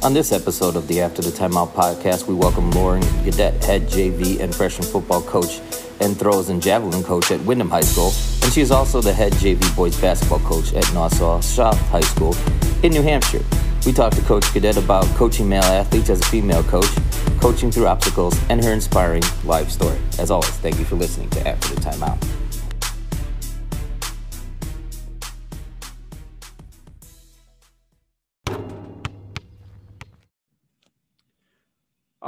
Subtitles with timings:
[0.00, 4.38] On this episode of the After the Timeout podcast, we welcome Lauren Gaudette, head JV
[4.38, 5.60] and freshman football coach
[5.98, 8.12] and throws and javelin coach at Windham High School,
[8.44, 12.36] and she is also the head JV boys basketball coach at Nashua South High School
[12.84, 13.42] in New Hampshire.
[13.84, 16.90] We talked to Coach Gaudette about coaching male athletes as a female coach,
[17.40, 19.98] coaching through obstacles, and her inspiring life story.
[20.20, 22.37] As always, thank you for listening to After the Timeout.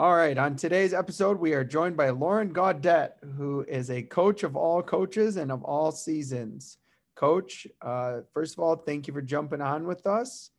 [0.00, 0.38] All right.
[0.38, 4.82] On today's episode, we are joined by Lauren Gaudette, who is a coach of all
[4.82, 6.78] coaches and of all seasons.
[7.14, 10.52] Coach, uh, first of all, thank you for jumping on with us.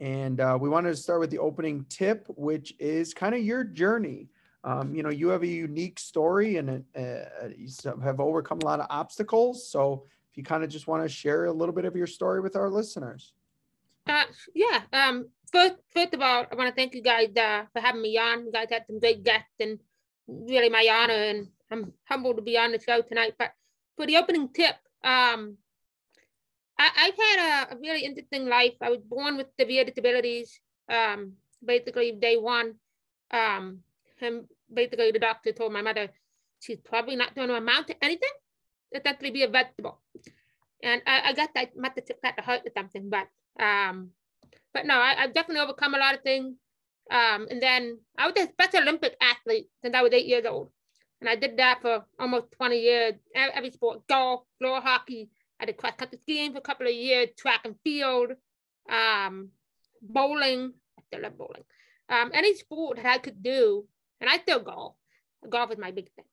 [0.00, 3.64] And uh, we wanted to start with the opening tip, which is kind of your
[3.64, 4.30] journey.
[4.64, 7.68] Um, you know, you have a unique story and uh, you
[8.02, 9.70] have overcome a lot of obstacles.
[9.70, 12.40] So, if you kind of just want to share a little bit of your story
[12.40, 13.34] with our listeners.
[14.06, 14.24] Uh,
[14.54, 14.82] yeah.
[14.92, 18.16] Um, first, first of all, I want to thank you guys uh, for having me
[18.18, 18.46] on.
[18.46, 19.78] You guys had some great guests, and
[20.28, 23.34] really my honor, and I'm humbled to be on the show tonight.
[23.38, 23.52] But
[23.96, 25.56] for the opening tip, um,
[26.78, 28.74] I, have had a, a, really interesting life.
[28.80, 31.32] I was born with severe disabilities, um,
[31.64, 32.74] basically day one.
[33.30, 33.80] Um,
[34.20, 36.08] and basically the doctor told my mother
[36.60, 38.30] she's probably not going to amount to anything,
[38.94, 40.00] essentially be a vegetable.
[40.82, 43.26] And I, I guess I must have took that to heart or something, but
[43.60, 44.10] um,
[44.72, 46.54] but no, I, have definitely overcome a lot of things.
[47.10, 50.70] Um, and then I was a Special Olympic athlete since I was eight years old.
[51.20, 55.30] And I did that for almost 20 years, every sport, golf, floor hockey.
[55.58, 58.32] I did cross country skiing for a couple of years, track and field,
[58.90, 59.48] um,
[60.02, 60.74] bowling.
[60.98, 61.64] I still love bowling.
[62.10, 63.86] Um, any sport that I could do,
[64.20, 64.94] and I still golf.
[65.48, 66.26] Golf is my big thing,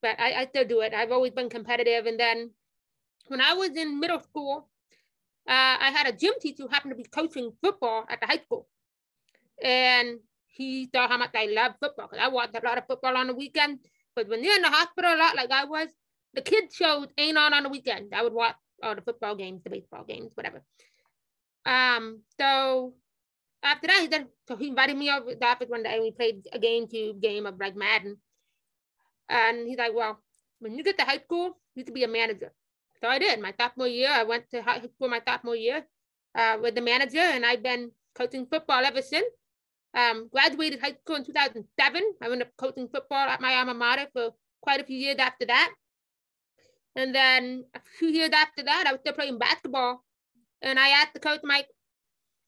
[0.00, 0.94] but I, I still do it.
[0.94, 2.06] I've always been competitive.
[2.06, 2.50] And then
[3.28, 4.68] when I was in middle school,
[5.50, 8.38] uh, I had a gym teacher who happened to be coaching football at the high
[8.38, 8.68] school.
[9.60, 13.16] And he saw how much I love football because I watched a lot of football
[13.16, 13.80] on the weekend.
[14.14, 15.88] But when you're in the hospital a lot, like I was,
[16.34, 18.14] the kids shows ain't on on the weekend.
[18.14, 20.62] I would watch all the football games, the baseball games, whatever.
[21.66, 22.94] Um, so
[23.64, 26.12] after that, he so he invited me over to the office one day and we
[26.12, 28.18] played a game tube game of like Madden.
[29.28, 30.20] And he's like, Well,
[30.60, 32.52] when you get to high school, you could be a manager.
[33.02, 33.40] So I did.
[33.40, 35.84] My sophomore year, I went to high school my sophomore year
[36.34, 39.26] uh, with the manager, and I've been coaching football ever since.
[39.94, 42.02] Um, graduated high school in 2007.
[42.22, 44.30] I went up coaching football at my alma mater for
[44.60, 45.72] quite a few years after that.
[46.94, 50.04] And then a few years after that, I was still playing basketball.
[50.62, 51.68] And I asked the coach, Mike,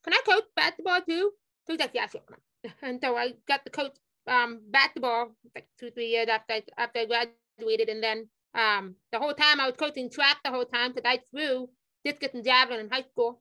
[0.04, 1.32] can I coach basketball too?
[1.66, 2.20] So he's like, yeah, sure.
[2.82, 3.96] And so I got to coach
[4.28, 7.88] um, basketball like two, three years after I, after I graduated.
[7.88, 11.20] And then um, the whole time I was coaching track the whole time because I
[11.30, 11.68] threw
[12.04, 13.40] discus and javelin in high school.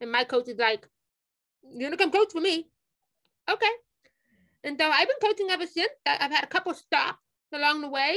[0.00, 0.86] And my coach is like,
[1.62, 2.68] You're gonna come coach for me.
[3.50, 3.70] Okay.
[4.64, 5.90] And so I've been coaching ever since.
[6.06, 7.18] I've had a couple stops
[7.52, 8.16] along the way.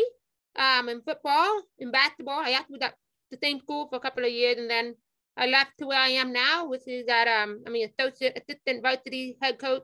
[0.57, 2.39] Um, in football, in basketball.
[2.39, 2.93] I actually got
[3.31, 4.95] the same school for a couple of years and then
[5.37, 8.81] I left to where I am now, which is at um, I mean associate assistant
[8.81, 9.83] varsity head coach,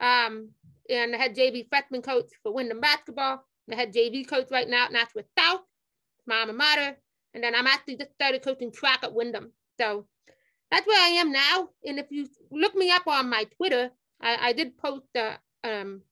[0.00, 0.50] um,
[0.90, 3.42] and the head JV freshman coach for Windham basketball.
[3.68, 5.62] The head JV coach right now at Nashua South
[6.26, 6.96] my alma mater.
[7.34, 9.52] And then I'm actually just started coaching track at Windham.
[9.80, 10.06] So
[10.70, 11.68] that's where I am now.
[11.84, 13.90] And if you look me up on my Twitter,
[14.20, 16.02] I, I did post a, um,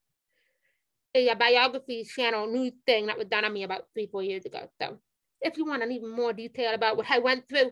[1.14, 4.44] a, a biography channel news thing that was done on me about three, four years
[4.44, 4.70] ago.
[4.80, 4.98] So
[5.40, 7.70] if you want an even more detail about what I went through,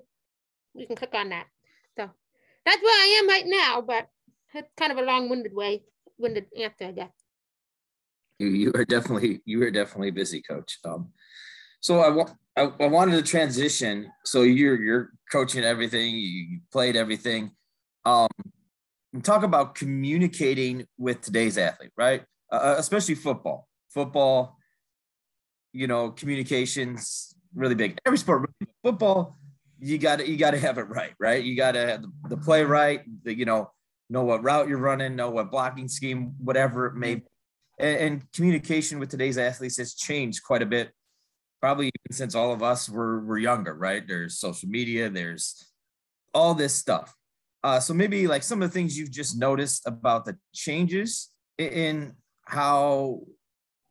[0.75, 1.47] you can click on that.
[1.97, 2.11] So
[2.65, 4.09] that's where I am right now, but
[4.55, 5.83] it's kind of a long-winded way,
[6.19, 7.13] winded answer, I guess.
[8.39, 10.79] You, you are definitely you are definitely busy, Coach.
[10.85, 11.09] Um,
[11.81, 14.11] so I, I, I wanted to transition.
[14.25, 17.53] So you're you're coaching everything, you played everything.
[18.05, 18.29] Um,
[19.23, 22.23] talk about communicating with today's athlete, right?
[22.51, 23.69] Uh, uh, especially football.
[23.91, 24.59] Football,
[25.73, 27.99] you know, communications really big.
[28.07, 28.51] Every sport,
[28.83, 29.39] football,
[29.79, 31.43] you got to you got to have it right, right?
[31.43, 33.03] You got to have the, the play right.
[33.25, 33.71] The, you know,
[34.11, 37.17] know what route you're running, know what blocking scheme, whatever it may.
[37.17, 37.23] Be.
[37.79, 40.91] And, and communication with today's athletes has changed quite a bit
[41.61, 44.07] probably even since all of us were were younger, right?
[44.07, 45.67] There's social media, there's
[46.35, 47.15] all this stuff.
[47.65, 52.15] Uh, so maybe like some of the things you've just noticed about the changes in
[52.45, 53.23] how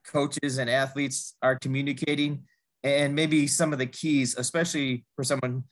[0.06, 2.44] coaches and athletes are communicating,
[2.84, 5.64] and maybe some of the keys, especially for someone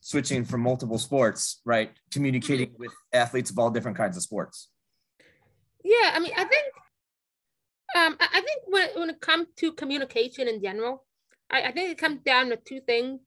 [0.00, 1.90] switching from multiple sports, right?
[2.10, 4.68] Communicating with athletes of all different kinds of sports.
[5.84, 6.64] Yeah, I mean, I think
[7.94, 11.04] um, I think when, when it comes to communication in general,
[11.50, 13.20] I, I think it comes down to two things,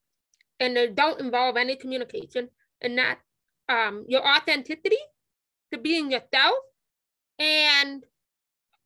[0.59, 2.49] and they don't involve any communication,
[2.81, 3.19] and that
[3.69, 4.97] um, your authenticity
[5.71, 6.55] to being yourself,
[7.37, 8.03] and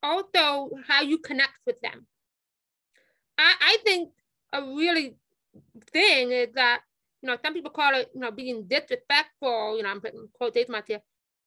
[0.04, 2.06] also how you connect with them.
[3.38, 4.12] I, I think
[4.52, 5.16] a really
[5.92, 6.82] thing is that,
[7.22, 10.72] you know, some people call it, you know, being disrespectful, you know, I'm putting quotation
[10.74, 11.02] marks here.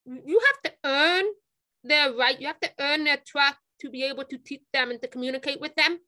[0.06, 1.24] You have to earn
[1.84, 5.00] their right, you have to earn their trust to be able to teach them and
[5.02, 5.98] to communicate with them.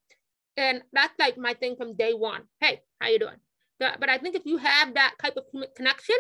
[0.57, 2.43] And that's like my thing from day one.
[2.61, 3.41] Hey, how you doing?
[3.79, 5.45] But, I think if you have that type of
[5.77, 6.17] connection,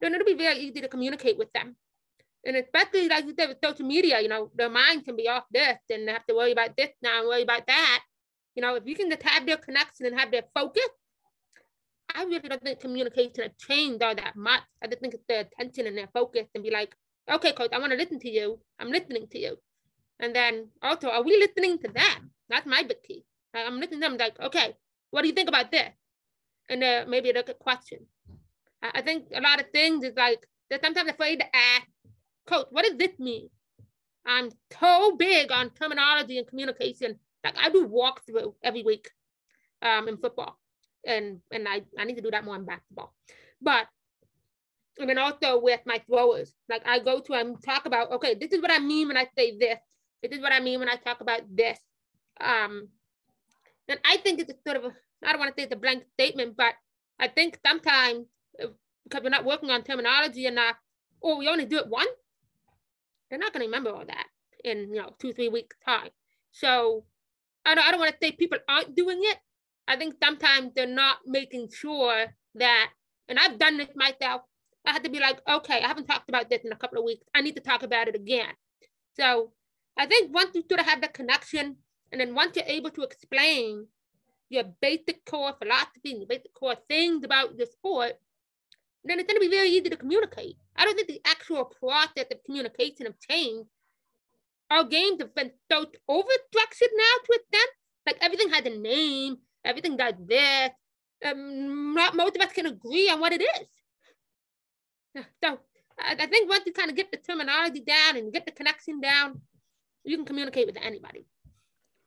[0.00, 1.76] then it'll be very easy to communicate with them.
[2.44, 5.44] And especially like you said with social media, you know, their mind can be off
[5.50, 8.00] this and they have to worry about this now and worry about that.
[8.54, 10.88] You know, if you can just have their connection and have their focus,
[12.14, 14.62] I really don't think communication has changed all that much.
[14.82, 16.94] I just think it's their attention and their focus and be like,
[17.30, 18.58] okay, coach, I want to listen to you.
[18.78, 19.58] I'm listening to you.
[20.20, 22.30] And then also, are we listening to them?
[22.48, 23.24] That's my big key.
[23.54, 24.76] I'm listening to them like, okay,
[25.10, 25.90] what do you think about this?
[26.68, 28.06] And uh, maybe a good question.
[28.82, 31.86] I think a lot of things is like they're sometimes afraid to ask,
[32.46, 33.48] coach, what does this mean?
[34.26, 37.18] I'm so big on terminology and communication.
[37.44, 39.10] Like I do walkthrough every week
[39.82, 40.58] um, in football.
[41.06, 43.14] And and I, I need to do that more in basketball.
[43.60, 43.86] But
[44.98, 48.52] and then also with my throwers, like I go to and talk about, okay, this
[48.52, 49.78] is what I mean when I say this.
[50.22, 51.78] This is what I mean when I talk about this.
[52.40, 52.88] Um,
[53.88, 54.92] and I think it's a sort of a,
[55.24, 56.74] I don't want to say it's a blank statement, but
[57.18, 58.26] I think sometimes
[59.08, 60.76] because we're not working on terminology enough,
[61.20, 62.10] or we only do it once,
[63.28, 64.26] they're not going to remember all that
[64.64, 66.10] in you know two three weeks time.
[66.52, 67.04] So
[67.64, 69.38] I don't, I don't want to say people aren't doing it.
[69.86, 72.90] I think sometimes they're not making sure that,
[73.28, 74.42] and I've done this myself.
[74.86, 77.04] I had to be like, okay, I haven't talked about this in a couple of
[77.04, 77.26] weeks.
[77.34, 78.52] I need to talk about it again.
[79.18, 79.52] So
[79.98, 81.76] I think once you sort of have the connection,
[82.12, 83.88] and then once you're able to explain
[84.48, 88.12] your basic core philosophy and your basic core things about the sport,
[89.04, 90.56] then it's going to be very easy to communicate.
[90.76, 93.68] I don't think the actual process of communication have changed.
[94.70, 97.70] Our games have been so over-structured now to extent.
[98.06, 100.70] Like everything has a name, everything does this.
[101.24, 105.24] Um, not most of us can agree on what it is.
[105.42, 105.58] So
[105.98, 109.40] I think once you kind of get the terminology down and get the connection down,
[110.04, 111.26] you can communicate with anybody.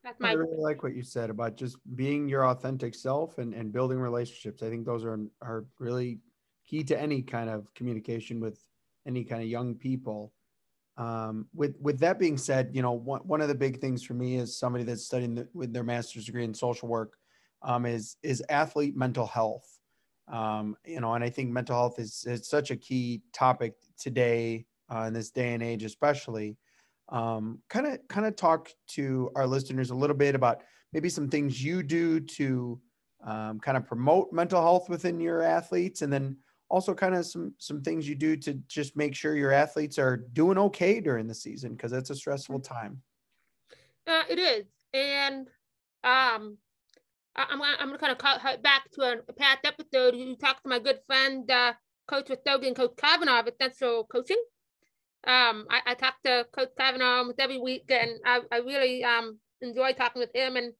[0.04, 3.54] That's my I really like what you said about just being your authentic self and,
[3.54, 4.64] and building relationships.
[4.64, 6.20] I think those are are really
[6.68, 8.64] key to any kind of communication with
[9.08, 10.34] any kind of young people.
[10.98, 14.14] Um, with with that being said, you know one, one of the big things for
[14.14, 17.14] me is somebody that's studying the, with their master's degree in social work
[17.62, 19.68] um, is is athlete mental health.
[20.28, 24.66] Um, you know, and I think mental health is, is such a key topic today
[24.94, 26.58] uh, in this day and age, especially.
[27.12, 30.62] Kind of kind of talk to our listeners a little bit about
[30.94, 32.80] maybe some things you do to
[33.26, 36.38] um, kind of promote mental health within your athletes, and then
[36.72, 40.18] also kind of some some things you do to just make sure your athletes are
[40.34, 42.74] doing okay during the season because it's a stressful mm-hmm.
[42.74, 43.02] time
[44.08, 45.48] uh, it is and
[46.04, 46.58] um
[47.36, 50.16] I, am I'm gonna kind of cut back to a, past episode.
[50.16, 51.74] You talked to my good friend, uh,
[52.06, 54.42] Coach Rastogi and Coach Kavanaugh at Central Coaching.
[55.24, 59.94] Um, I, I talk to Coach Kavanaugh every week, and I, I really um enjoy
[59.94, 60.56] talking with him.
[60.56, 60.74] And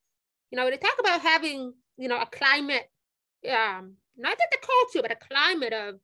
[0.50, 2.90] you know, they talk about having you know a climate
[3.50, 5.96] um not just the culture, but a climate of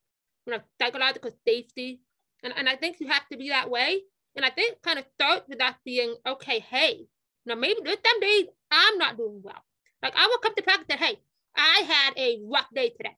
[0.46, 2.02] you know psychological safety.
[2.44, 4.02] And, and I think you have to be that way.
[4.36, 7.08] And I think kind of start with that being okay, hey,
[7.46, 9.64] now maybe there's some days I'm not doing well.
[10.04, 11.20] Like I will come to practice that, hey,
[11.56, 13.18] I had a rough day today.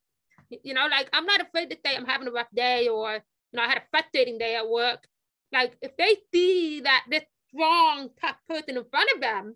[0.64, 3.20] You know, like I'm not afraid to say I'm having a rough day or,
[3.52, 5.08] you know, I had a frustrating day at work.
[5.52, 9.56] Like if they see that this strong, tough person in front of them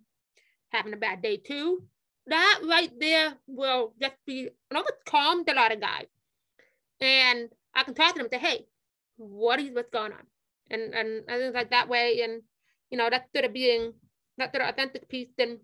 [0.69, 1.83] having a bad day too,
[2.27, 6.07] that right there will just be almost calm a lot of guys.
[6.99, 8.65] And I can talk to them and say, hey,
[9.17, 10.25] what is what's going on?
[10.69, 12.21] And and, and things like that way.
[12.23, 12.41] And
[12.89, 13.93] you know, that's sort of being
[14.37, 15.29] that sort of authentic piece.
[15.37, 15.59] And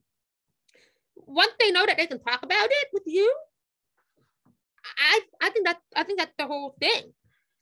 [1.16, 3.34] once they know that they can talk about it with you,
[4.98, 7.14] I I think that I think that's the whole thing.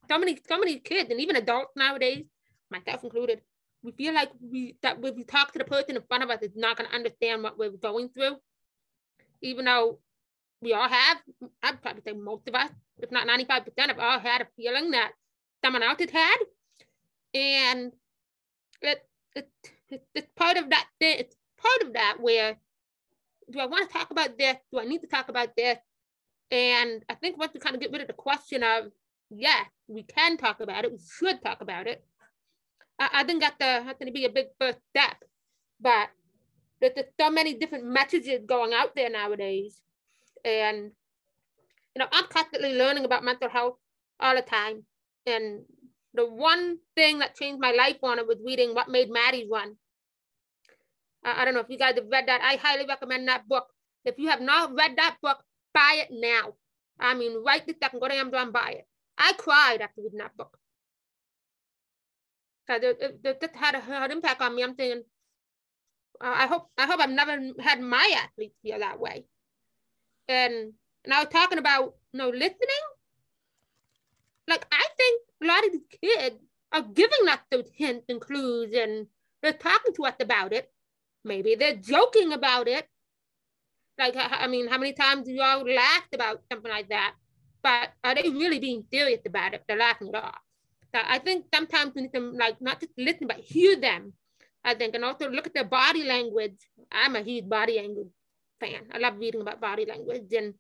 [0.10, 2.26] So many so many kids and even adults nowadays,
[2.70, 3.42] myself included,
[3.84, 6.42] we feel like we that when we talk to the person in front of us
[6.42, 8.38] is not going to understand what we're going through
[9.42, 10.00] even though
[10.62, 11.18] we all have,
[11.62, 15.12] I'd probably say most of us, if not 95% of all had a feeling that
[15.64, 16.38] someone else had had.
[17.34, 17.92] And
[18.82, 19.50] it, it,
[19.90, 22.58] it it's part of that thing, it's part of that where
[23.50, 24.58] do I want to talk about this?
[24.72, 25.78] Do I need to talk about this?
[26.52, 28.92] And I think once we kind of get rid of the question of,
[29.30, 32.04] yeah, we can talk about it, we should talk about it.
[33.00, 35.16] I, I think that's, to be a big first step.
[35.80, 36.10] But
[36.82, 39.82] there's so many different messages going out there nowadays.
[40.44, 40.92] And,
[41.96, 43.78] you know, I'm constantly learning about mental health
[44.20, 44.84] all the time.
[45.26, 45.64] And
[46.14, 49.76] the one thing that changed my life on it was reading What Made Maddie Run.
[51.24, 52.42] I, I don't know if you guys have read that.
[52.42, 53.68] I highly recommend that book.
[54.06, 55.38] If you have not read that book,
[55.74, 56.54] buy it now.
[57.00, 58.88] I mean, right this second, go to Amazon, buy it.
[59.18, 60.58] I cried after reading that book.
[62.70, 64.64] It had a, hard impact on me.
[64.64, 65.04] I'm thinking,
[66.20, 69.26] uh, I hope I hope I've never had my athletes feel that way.
[70.28, 70.74] And
[71.06, 72.86] and I was talking about you know listening.
[74.48, 76.36] Like I think a lot of the kids
[76.74, 79.08] are giving us those hints and clues, and
[79.42, 80.72] they're talking to us about it.
[81.24, 82.88] Maybe they're joking about it.
[83.98, 87.14] Like I mean, how many times do y'all laughed about something like that?
[87.64, 89.64] But are they really being serious about it?
[89.68, 90.40] They're laughing it off.
[90.94, 94.14] So I think sometimes we need to like not just listen, but hear them
[94.68, 96.58] I think, and also look at their body language.
[96.92, 98.10] I'm a huge body language
[98.60, 98.82] fan.
[98.92, 100.56] I love reading about body language, and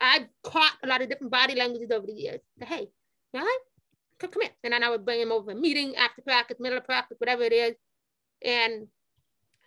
[0.00, 2.40] I've caught a lot of different body languages over the years.
[2.60, 2.86] So, hey,
[3.34, 3.58] all right,
[4.20, 4.52] come, come here.
[4.62, 7.42] And then I would bring him over a meeting after practice, middle of practice, whatever
[7.42, 7.74] it is,
[8.44, 8.86] and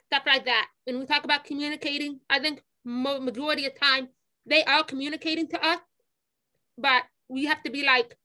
[0.06, 0.68] stuff like that.
[0.86, 4.08] When we talk about communicating, I think majority of time
[4.46, 5.80] they are communicating to us,
[6.78, 8.18] but we have to be like,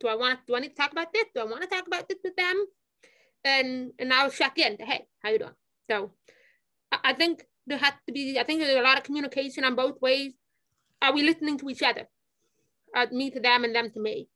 [0.00, 0.40] do I want?
[0.46, 1.24] Do I need to talk about this?
[1.34, 2.66] Do I want to talk about this with them?
[3.44, 4.76] and and I'll check in.
[4.78, 5.54] Hey, how you doing?
[5.90, 6.12] So
[6.92, 8.38] I think there has to be.
[8.38, 10.32] I think there's a lot of communication on both ways.
[11.00, 12.08] Are we listening to each other?
[12.94, 14.28] Uh, me to them and them to me.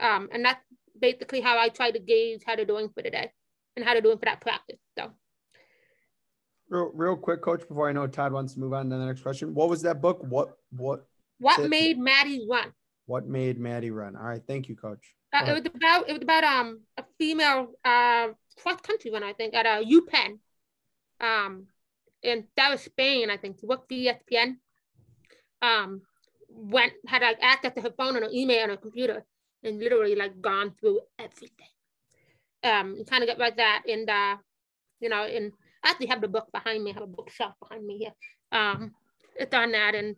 [0.00, 0.64] Um, and that's
[0.98, 3.30] basically how I try to gauge how they're doing for the day
[3.76, 4.78] and how they're doing for that practice.
[4.98, 5.10] So.
[6.68, 9.22] Real, real quick, coach, before I know Todd wants to move on to the next
[9.22, 9.54] question.
[9.54, 10.24] What was that book?
[10.26, 11.04] What, what?
[11.38, 12.72] What made Maddie run?
[13.10, 14.14] What made Maddie run?
[14.14, 14.40] All right.
[14.46, 15.16] Thank you, coach.
[15.32, 18.28] Uh, it was about it was about um a female uh
[18.62, 20.38] cross country one I think at a UPenn,
[21.20, 21.66] um,
[22.22, 24.58] and that was Spain I think to work for ESPN.
[25.60, 26.02] Um,
[26.48, 29.24] went had like access to her phone and her email and her computer
[29.64, 31.74] and literally like gone through everything.
[32.62, 34.36] Um, you kind of get like that and uh,
[35.00, 35.50] you know, and
[35.82, 36.92] I actually have the book behind me.
[36.92, 38.14] I have a bookshelf behind me here.
[38.52, 38.94] Um,
[39.34, 40.14] it's on that and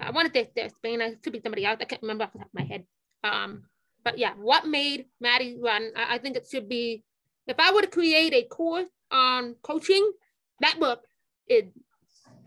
[0.00, 1.00] I want to there's Spain.
[1.00, 1.78] It could be somebody else.
[1.80, 2.84] I can't remember off the top of my head.
[3.22, 3.64] Um,
[4.04, 5.90] but yeah, what made Maddie run?
[5.96, 7.04] I, I think it should be,
[7.46, 10.12] if I were to create a course on coaching,
[10.60, 11.02] that book
[11.48, 11.64] is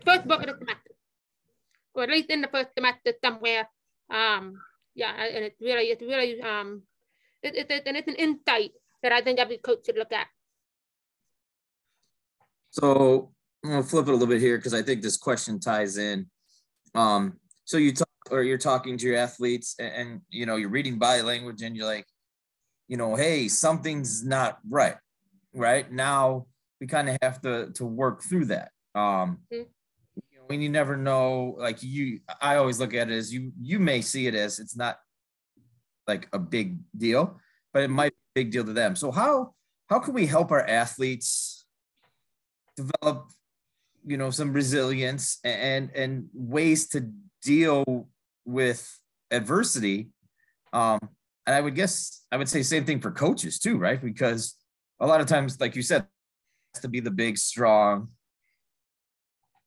[0.04, 0.90] first book of the semester,
[1.94, 3.68] or at least in the first semester somewhere.
[4.10, 4.60] Um,
[4.94, 6.82] yeah, and it's really, it's really, um,
[7.42, 10.26] it, it, it, and it's an insight that I think every coach should look at.
[12.70, 13.32] So
[13.64, 16.30] I'm gonna flip it a little bit here because I think this question ties in.
[16.94, 20.70] Um, so you talk or you're talking to your athletes and, and you know you're
[20.70, 22.06] reading body language and you're like
[22.86, 24.96] you know hey something's not right
[25.52, 25.90] right?
[25.90, 26.46] Now
[26.80, 28.70] we kind of have to to work through that.
[28.94, 29.62] Um mm-hmm.
[30.32, 33.52] you know, and you never know like you i always look at it as you
[33.60, 34.98] you may see it as it's not
[36.08, 37.40] like a big deal
[37.72, 38.96] but it might be a big deal to them.
[38.96, 39.54] So how
[39.88, 41.66] how can we help our athletes
[42.76, 43.30] develop
[44.06, 47.10] you know some resilience and and ways to
[47.42, 48.08] deal
[48.44, 48.88] with
[49.30, 50.10] adversity.
[50.72, 50.98] Um,
[51.46, 54.00] and I would guess I would say same thing for coaches too, right?
[54.02, 54.56] Because
[55.00, 56.06] a lot of times, like you said,
[56.80, 58.08] to be the big, strong,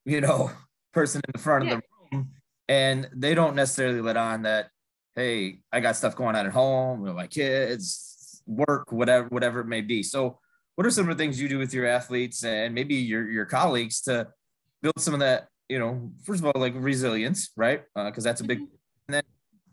[0.06, 0.52] you know,
[0.94, 1.74] person in the front yeah.
[1.74, 2.30] of the room,
[2.70, 4.70] and they don't necessarily let on that,
[5.16, 9.68] hey, I got stuff going on at home with my kids, work, whatever, whatever it
[9.68, 10.04] may be.
[10.04, 10.40] So,
[10.76, 13.46] what are some of the things you do with your athletes and maybe your your
[13.46, 14.28] colleagues to
[14.82, 17.84] build some of that you know, first of all, like resilience, right?
[17.96, 18.76] Because uh, that's a big, mm-hmm.
[19.08, 19.24] and then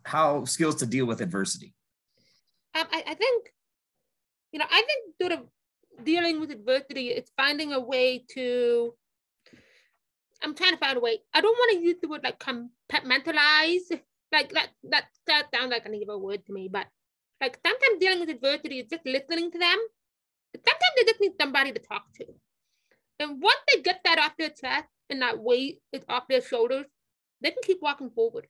[0.05, 1.75] how skills to deal with adversity.
[2.75, 3.53] Um, I, I think,
[4.53, 8.95] you know, I think sort of dealing with adversity, it's finding a way to,
[10.43, 11.19] I'm trying to find a way.
[11.35, 14.01] I don't want to use the word like compartmentalize.
[14.33, 16.87] Like that, that, that sounds like an evil word to me, but
[17.41, 19.79] like sometimes dealing with adversity is just listening to them.
[20.55, 22.27] Sometimes they just need somebody to talk to.
[23.19, 26.87] And once they get that off their chest, and that weight is off their shoulders,
[27.43, 28.47] they can keep walking forward.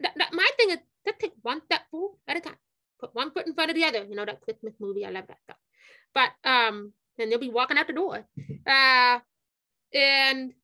[0.00, 2.56] That, that, my thing is just take one step forward at a time.
[3.00, 4.04] Put one foot in front of the other.
[4.04, 5.04] You know that Christmas movie.
[5.04, 5.56] I love that stuff.
[6.14, 8.24] But um, then they'll be walking out the door.
[8.66, 9.18] Uh,
[9.92, 10.54] and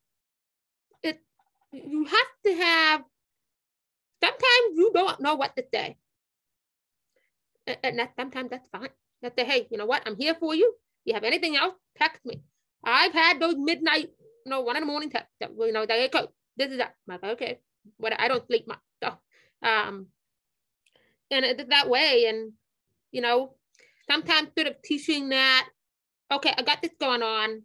[1.02, 1.20] it
[1.72, 3.02] you have to have.
[4.22, 5.96] Sometimes you don't know what to say,
[7.82, 8.90] and that sometimes that's fine.
[9.22, 10.02] That hey, you know what?
[10.06, 10.74] I'm here for you.
[11.04, 11.74] You have anything else?
[11.98, 12.42] Text me.
[12.84, 14.10] I've had those midnight
[14.46, 15.28] no, one in the morning text.
[15.40, 16.94] You know, they go, this is that.
[17.08, 17.60] I'm like, okay,
[17.98, 18.80] what I don't sleep much.
[19.02, 19.08] So,
[19.62, 20.06] um,
[21.30, 22.26] and it's that way.
[22.28, 22.52] And,
[23.12, 23.54] you know,
[24.10, 25.68] sometimes sort of teaching that,
[26.32, 27.62] okay, I got this going on.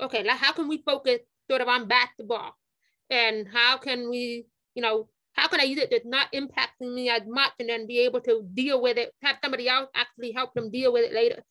[0.00, 2.56] Okay, like how can we focus sort of on basketball?
[3.10, 7.08] And how can we, you know, how can I use it that's not impacting me
[7.08, 10.52] as much and then be able to deal with it, have somebody else actually help
[10.52, 11.44] them deal with it later.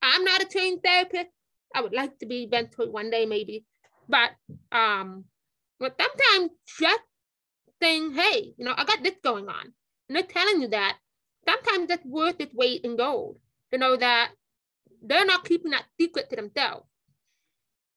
[0.00, 1.28] I'm not a trained therapist.
[1.74, 3.66] I would like to be eventually one day maybe,
[4.08, 4.30] but
[4.72, 5.24] um,
[5.78, 7.02] but sometimes just
[7.82, 9.74] saying, hey, you know, I got this going on,
[10.08, 10.96] and they're telling you that
[11.46, 13.38] sometimes that's worth its weight in gold
[13.70, 14.30] to know that
[15.02, 16.86] they're not keeping that secret to themselves.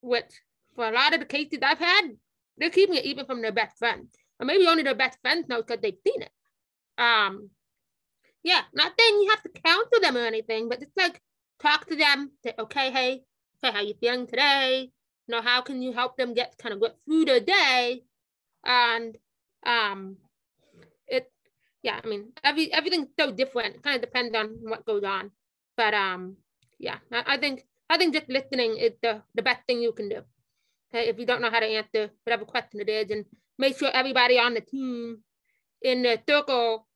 [0.01, 0.31] Which
[0.75, 2.09] for a lot of the cases I've had,
[2.57, 4.09] they're keeping it even from their best friends.
[4.39, 6.31] Or maybe only their best friends know because they've seen it.
[6.97, 7.49] Um,
[8.43, 11.21] yeah, not saying you have to counsel them or anything, but it's like
[11.61, 13.23] talk to them, say, okay, hey,
[13.63, 14.91] say how you feeling today?
[15.27, 18.03] You know, how can you help them get kind of get through the day?
[18.65, 19.17] And
[19.65, 20.17] um
[21.07, 21.31] it
[21.83, 23.75] yeah, I mean every everything's so different.
[23.75, 25.31] It kind of depends on what goes on.
[25.75, 26.37] But um
[26.79, 30.09] yeah, I, I think I think just listening is the, the best thing you can
[30.09, 30.21] do.
[30.93, 33.25] Okay, if you don't know how to answer whatever question it is, and
[33.59, 35.19] make sure everybody on the team
[35.83, 36.87] in the circle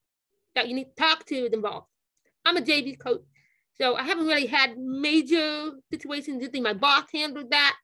[0.56, 1.88] that you need to talk to is involved.
[2.46, 3.22] I'm a JV coach,
[3.76, 6.44] so I haven't really had major situations.
[6.44, 7.76] I think my boss handled that,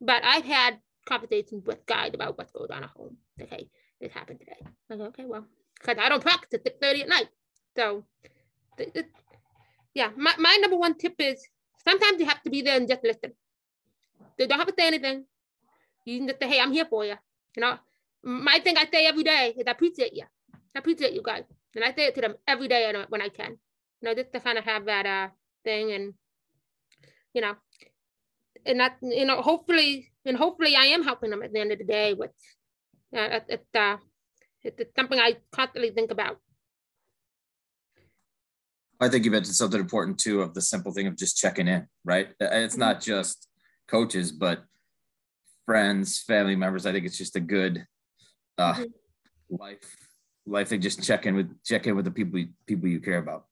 [0.00, 3.16] but I've had conversations with guys about what's going on at home.
[3.40, 3.68] Okay,
[4.00, 4.56] this happened today.
[4.90, 5.46] I go, okay, well,
[5.78, 7.28] because I don't practice at 30 at night.
[7.76, 8.04] So,
[9.94, 11.44] yeah, my, my number one tip is
[11.86, 13.32] sometimes you have to be there and just listen.
[14.38, 15.24] They don't have to say anything.
[16.04, 17.14] You can just say, hey, I'm here for you.
[17.56, 17.78] You know,
[18.22, 20.24] my thing I say every day is I appreciate you.
[20.74, 21.44] I appreciate you guys.
[21.74, 23.56] And I say it to them every day when I can.
[24.00, 25.28] You know, just to kind of have that uh
[25.64, 26.14] thing and
[27.34, 27.54] you know,
[28.66, 31.78] and that you know, hopefully and hopefully I am helping them at the end of
[31.78, 32.30] the day with
[33.16, 33.96] uh, it, uh,
[34.62, 36.38] it's something I constantly think about.
[39.00, 41.86] I think you mentioned something important too of the simple thing of just checking in,
[42.04, 42.28] right?
[42.38, 43.10] It's not mm-hmm.
[43.10, 43.48] just
[43.88, 44.62] coaches, but
[45.64, 46.84] friends, family members.
[46.84, 47.86] I think it's just a good
[48.60, 49.56] uh, mm-hmm.
[49.56, 49.96] life
[50.46, 50.80] life thing.
[50.80, 53.44] Just check in with check in with the people people you care about.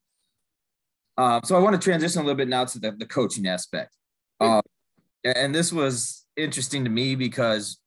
[1.17, 3.97] Uh, so I want to transition a little bit now to the, the coaching aspect.
[4.39, 4.63] Uh,
[5.25, 7.79] and this was interesting to me because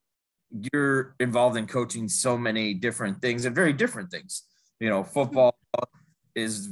[0.74, 4.44] you're involved in coaching so many different things and very different things.
[4.82, 5.56] You know, football
[6.36, 6.72] is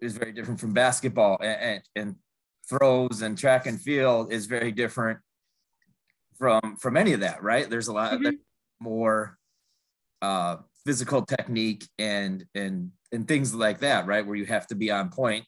[0.00, 2.14] is very different from basketball, and, and, and
[2.68, 5.20] throws and track and field is very different
[6.38, 7.42] from from any of that.
[7.42, 7.68] Right?
[7.70, 8.34] There's a lot mm-hmm.
[8.80, 9.38] more
[10.26, 14.06] uh, physical technique and and and things like that.
[14.06, 14.26] Right?
[14.26, 15.44] Where you have to be on point.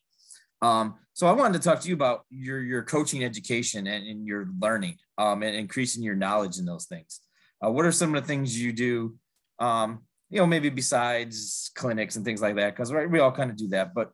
[0.63, 4.27] Um, so I wanted to talk to you about your your coaching education and, and
[4.27, 7.21] your learning um, and increasing your knowledge in those things.
[7.65, 9.17] Uh, what are some of the things you do?
[9.59, 13.51] Um, you know, maybe besides clinics and things like that, because right, we all kind
[13.51, 13.95] of do that.
[13.95, 14.13] But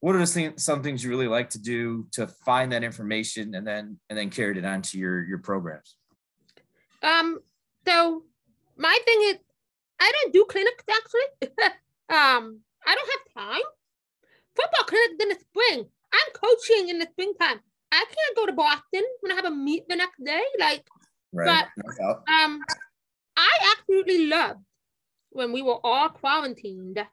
[0.00, 3.66] what are the some things you really like to do to find that information and
[3.66, 5.96] then and then carry it on to your your programs?
[7.02, 7.40] Um.
[7.86, 8.24] So
[8.76, 9.36] my thing is,
[10.00, 11.48] I don't do clinics actually.
[12.10, 13.62] um, I don't have time.
[14.54, 15.86] Football clinic in the spring.
[16.12, 17.60] I'm coaching in the springtime.
[17.92, 20.42] I can't go to Boston when I have a meet the next day.
[20.58, 20.86] Like,
[21.32, 21.66] right.
[21.76, 22.60] but um,
[23.36, 24.60] I absolutely loved
[25.30, 27.04] when we were all quarantined.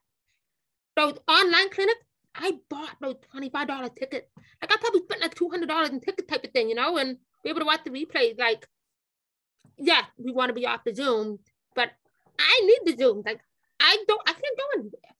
[0.96, 2.00] Those online clinics,
[2.34, 4.28] I bought those $25 tickets.
[4.62, 7.50] Like I probably spent like $200 in ticket type of thing, you know, and be
[7.50, 8.38] able to watch the replays.
[8.38, 8.66] Like,
[9.76, 11.38] yeah, we want to be off the Zoom,
[12.38, 13.22] I need the Zoom.
[13.24, 13.40] Like,
[13.80, 15.14] I don't, I can't go anywhere.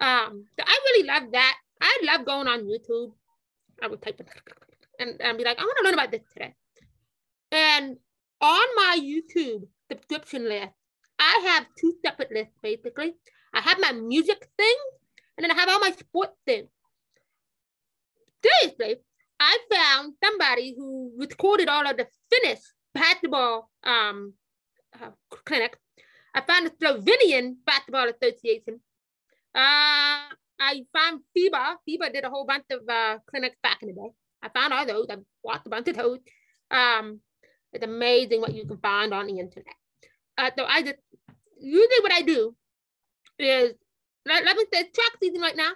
[0.00, 1.56] Um, so I really love that.
[1.80, 3.12] I love going on YouTube.
[3.82, 4.28] I would type it
[4.98, 6.54] and, and be like, I want to learn about this today.
[7.52, 7.96] And
[8.40, 10.72] on my YouTube, subscription list.
[11.18, 13.14] I have two separate lists basically.
[13.54, 14.76] I have my music thing,
[15.36, 16.68] and then I have all my sports things.
[18.44, 18.96] Seriously,
[19.40, 22.60] I found somebody who recorded all of the Finnish
[22.94, 24.34] basketball um,
[25.00, 25.10] uh,
[25.44, 25.78] clinic.
[26.36, 28.80] I found the Slovenian Basketball Association.
[29.54, 30.28] Uh,
[30.60, 31.76] I found FIBA.
[31.88, 34.10] FIBA did a whole bunch of uh, clinics back in the day.
[34.42, 35.06] I found all those.
[35.10, 36.18] I watched a bunch of those.
[36.70, 37.20] Um,
[37.72, 39.74] it's amazing what you can find on the internet.
[40.36, 40.98] Uh, so I just
[41.58, 42.54] usually what I do
[43.38, 43.72] is
[44.26, 45.70] let, let me say track season right now.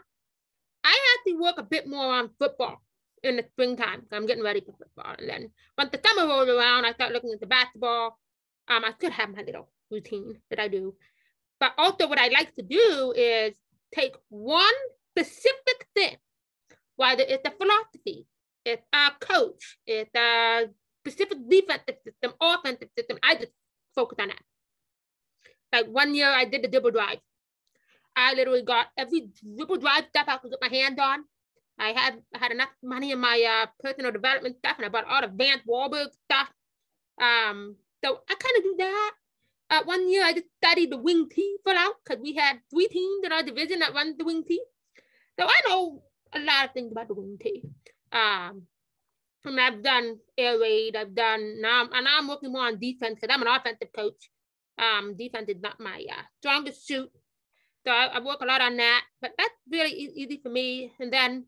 [0.85, 2.83] I actually work a bit more on football
[3.23, 4.03] in the springtime.
[4.13, 5.15] I'm getting ready for football.
[5.19, 8.19] And then once the summer rolls around, I start looking at the basketball.
[8.69, 10.95] Um, I still have my little routine that I do.
[11.59, 13.55] But also what I like to do is
[13.95, 14.65] take one
[15.13, 16.17] specific thing,
[16.97, 18.27] whether it's a philosophy,
[18.65, 20.69] it's a coach, it's a
[21.05, 23.19] specific defensive system, offensive system.
[23.23, 23.53] I just
[23.95, 24.43] focus on that.
[25.73, 27.19] Like one year I did the dribble drive.
[28.17, 31.25] I literally got every dribble drive stuff I could get my hand on.
[31.79, 35.07] I had I had enough money in my uh, personal development stuff, and I bought
[35.07, 36.49] all the Vance Walberg stuff.
[37.21, 39.13] Um, so I kind of do that.
[39.71, 43.31] Uh, one year I studied the wing T out because we had three teams in
[43.31, 44.61] our division that run the wing T.
[45.39, 46.03] So I know
[46.35, 47.63] a lot of things about the wing T.
[48.13, 48.63] Um,
[49.45, 53.19] and I've done air raid, I've done now, and now I'm working more on defense
[53.21, 54.31] because I'm an offensive coach.
[54.77, 57.11] Um, defense is not my uh, strongest suit.
[57.87, 60.93] So I, I, work a lot on that, but that's really e- easy for me.
[61.01, 61.47] And then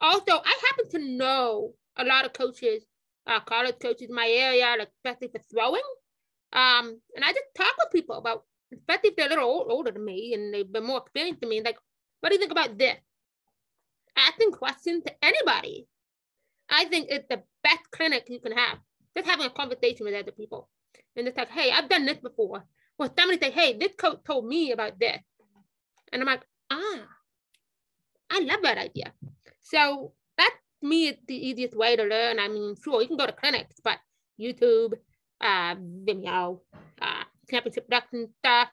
[0.00, 2.84] also, I happen to know a lot of coaches,
[3.26, 5.82] uh, college coaches in my area, like especially for throwing.
[6.52, 9.90] Um, and I just talk with people about, especially if they're a little old, older
[9.90, 11.78] than me and they've been more experienced than me, like,
[12.20, 12.96] what do you think about this?
[14.16, 15.86] Asking questions to anybody.
[16.70, 18.78] I think it's the best clinic you can have.
[19.16, 20.68] Just having a conversation with other people.
[21.16, 22.64] And it's like, hey, I've done this before.
[22.98, 25.18] Well, somebody say, hey, this coach told me about this.
[26.12, 27.06] And I'm like, ah,
[28.30, 29.12] I love that idea.
[29.62, 32.38] So that me the easiest way to learn.
[32.38, 33.98] I mean, sure, you can go to clinics, but
[34.40, 34.94] YouTube,
[35.40, 36.60] uh, Vimeo,
[37.00, 38.68] uh, championship production stuff,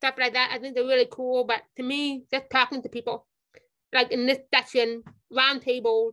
[0.00, 0.50] stuff like that.
[0.52, 1.44] I think they're really cool.
[1.44, 3.26] But to me, just talking to people,
[3.92, 5.02] like in this session,
[5.32, 6.12] roundtable,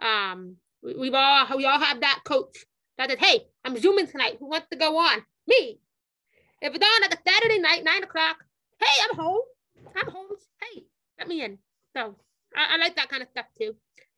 [0.00, 2.64] um, we, we've all we all have that coach
[2.98, 4.36] that says, "Hey, I'm zooming tonight.
[4.40, 5.24] Who wants to go on?
[5.46, 5.78] Me."
[6.60, 8.36] If it's on like a Saturday night, nine o'clock,
[8.78, 9.40] hey, I'm home.
[9.96, 10.28] I'm home.
[10.62, 10.84] Hey,
[11.18, 11.58] let me in.
[11.96, 12.14] So
[12.56, 13.74] I, I like that kind of stuff too.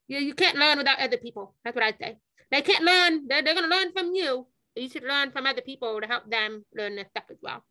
[0.07, 1.55] You, you can't learn without other people.
[1.63, 2.17] That's what I say.
[2.51, 3.27] They can't learn.
[3.27, 4.45] They're, they're going to learn from you.
[4.75, 7.63] You should learn from other people to help them learn this stuff as well.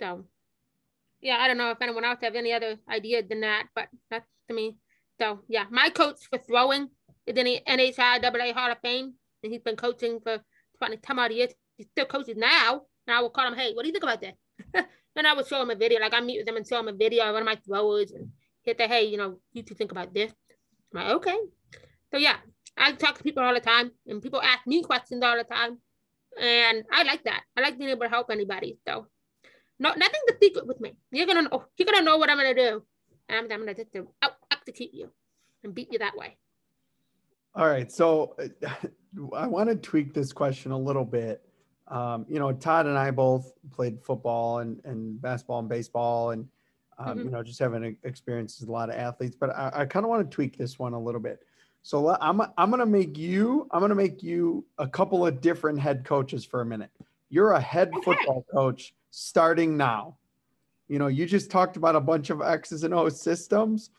[0.00, 0.24] So,
[1.20, 4.26] yeah, I don't know if anyone else have any other idea than that, but that's
[4.48, 4.76] to me.
[5.20, 6.88] So, yeah, my coach for throwing
[7.26, 10.40] is in the NHIAA Hall of Fame, and he's been coaching for
[10.78, 11.52] 20 some odd years.
[11.76, 14.20] He still coaches now, and I will call him, hey, what do you think about
[14.20, 14.34] this?
[15.16, 16.88] and I would show him a video, like I meet with him and show him
[16.88, 18.30] a video of one of my throwers and
[18.62, 20.32] hit the, hey, you know, you two think about this.
[20.94, 21.36] I'm like, okay.
[22.10, 22.36] So yeah,
[22.76, 25.78] I talk to people all the time and people ask me questions all the time.
[26.40, 27.42] And I like that.
[27.56, 28.78] I like being able to help anybody.
[28.86, 29.06] So
[29.78, 30.94] no, nothing's a secret with me.
[31.10, 32.82] You're gonna know, you're gonna know what I'm gonna do.
[33.28, 35.10] And I'm, I'm gonna just out, execute you
[35.64, 36.36] and beat you that way.
[37.54, 37.90] All right.
[37.90, 38.36] So
[39.34, 41.42] I want to tweak this question a little bit.
[41.88, 46.48] Um, you know, Todd and I both played football and, and basketball and baseball and
[46.98, 47.24] um, mm-hmm.
[47.26, 49.36] you know, just having experiences with a lot of athletes.
[49.38, 51.40] But I, I kind of want to tweak this one a little bit.
[51.86, 56.04] So I'm I'm gonna make you I'm gonna make you a couple of different head
[56.04, 56.90] coaches for a minute.
[57.30, 58.02] You're a head okay.
[58.02, 60.16] football coach starting now.
[60.88, 63.90] You know, you just talked about a bunch of X's and O's systems.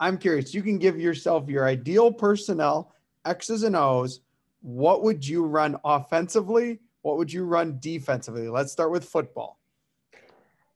[0.00, 0.54] I'm curious.
[0.54, 2.92] You can give yourself your ideal personnel,
[3.24, 4.22] X's and O's.
[4.62, 6.80] What would you run offensively?
[7.02, 8.48] What would you run defensively?
[8.48, 9.60] Let's start with football.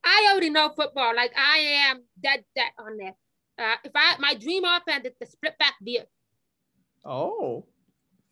[0.05, 1.13] I already know football.
[1.17, 1.57] Like I
[1.89, 3.15] am dead set on this.
[3.59, 6.05] Uh, if I my dream offense is the split back veer.
[7.03, 7.65] Oh.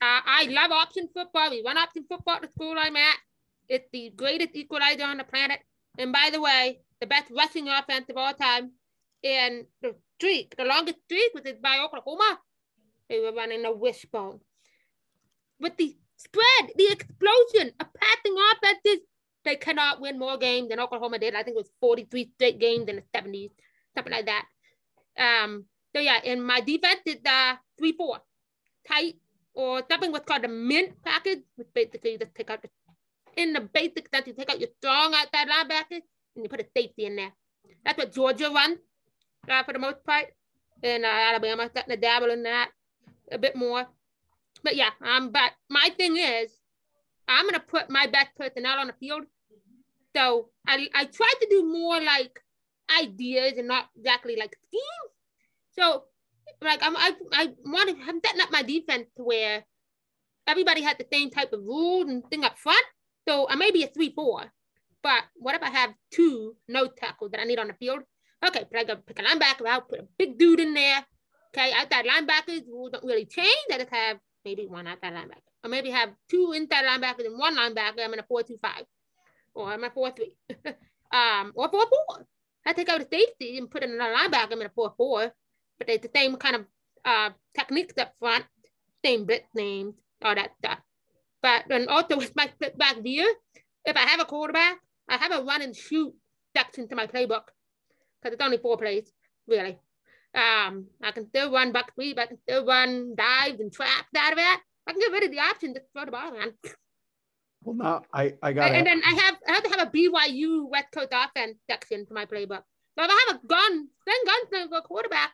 [0.02, 1.50] Uh, I love option football.
[1.50, 3.18] We run option football at the school I'm at.
[3.68, 5.60] It's the greatest equalizer on the planet.
[5.98, 8.72] And by the way, the best rushing offense of all time.
[9.24, 12.40] And the streak, the longest streak, which is by Oklahoma,
[13.10, 14.40] they were running a wishbone.
[15.60, 19.06] With the spread, the explosion of passing offenses,
[19.44, 21.36] they cannot win more games than Oklahoma did.
[21.36, 23.52] I think it was 43 straight games in the 70s,
[23.96, 24.46] something like that.
[25.18, 28.20] Um, so yeah, and my defense is uh, 3 4
[28.88, 29.16] type
[29.54, 32.70] or something what's called a mint package, which basically you just take out the,
[33.36, 36.02] in the basic sense, you take out your strong outside linebacker
[36.36, 37.32] and you put a safety in there.
[37.86, 38.80] That's what Georgia runs
[39.50, 40.28] uh, for the most part.
[40.82, 42.70] And uh, Alabama starting to dabble in that
[43.32, 43.86] a bit more.
[44.64, 46.52] But yeah, um, but my thing is,
[47.28, 49.24] I'm gonna put my best personnel on the field.
[50.16, 52.40] So I I tried to do more like
[53.02, 55.14] ideas and not exactly like schemes.
[55.78, 56.06] So
[56.62, 59.64] like I'm I I want to I'm setting up my defense to where
[60.48, 62.86] everybody had the same type of rule and thing up front.
[63.28, 64.44] So I may be a three four,
[65.04, 68.02] but what if I have two no tackles that I need on the field?
[68.46, 71.06] Okay, but I gotta pick a linebacker I'll put a big dude in there.
[71.50, 73.50] Okay, outside linebackers rules don't really change.
[73.72, 77.58] I just have maybe one outside linebacker or maybe have two inside linebackers and one
[77.58, 78.04] linebacker.
[78.04, 78.86] I'm in a four-two-five,
[79.54, 80.34] or I'm a four-three,
[81.12, 82.26] um, or four-four.
[82.66, 84.54] I take out a safety and put in another linebacker.
[84.54, 85.32] I'm in a four-four,
[85.80, 86.66] but it's the same kind of
[87.06, 88.46] uh, techniques up front,
[89.04, 90.80] same blitz names, all that stuff.
[91.42, 93.28] But then also with my split back veer,
[93.86, 96.14] if I have a quarterback, I have a run and shoot
[96.56, 97.48] section to my playbook
[98.22, 99.12] because it's only four plays,
[99.48, 99.80] really.
[100.36, 104.34] Um, I can still run buck sweep, I can still run dives and traps out
[104.34, 104.60] of it.
[104.88, 106.54] I can get rid of the option to throw the ball around.
[107.62, 108.72] Well, now I I got.
[108.72, 112.14] And then I have I have to have a BYU West Coast offense section for
[112.14, 112.64] my playbook.
[112.98, 115.32] So if I have a gun, then guns for a quarterback.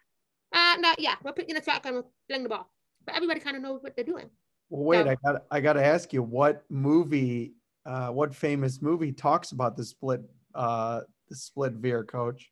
[0.56, 2.72] Uh, no, yeah, we're putting in a shotgun, we're playing the ball.
[3.06, 4.30] But everybody kind of knows what they're doing.
[4.70, 7.54] Well, wait, so, I got I got to ask you, what movie
[7.86, 10.22] uh, what famous movie talks about the split
[10.56, 12.50] uh, the split veer, coach?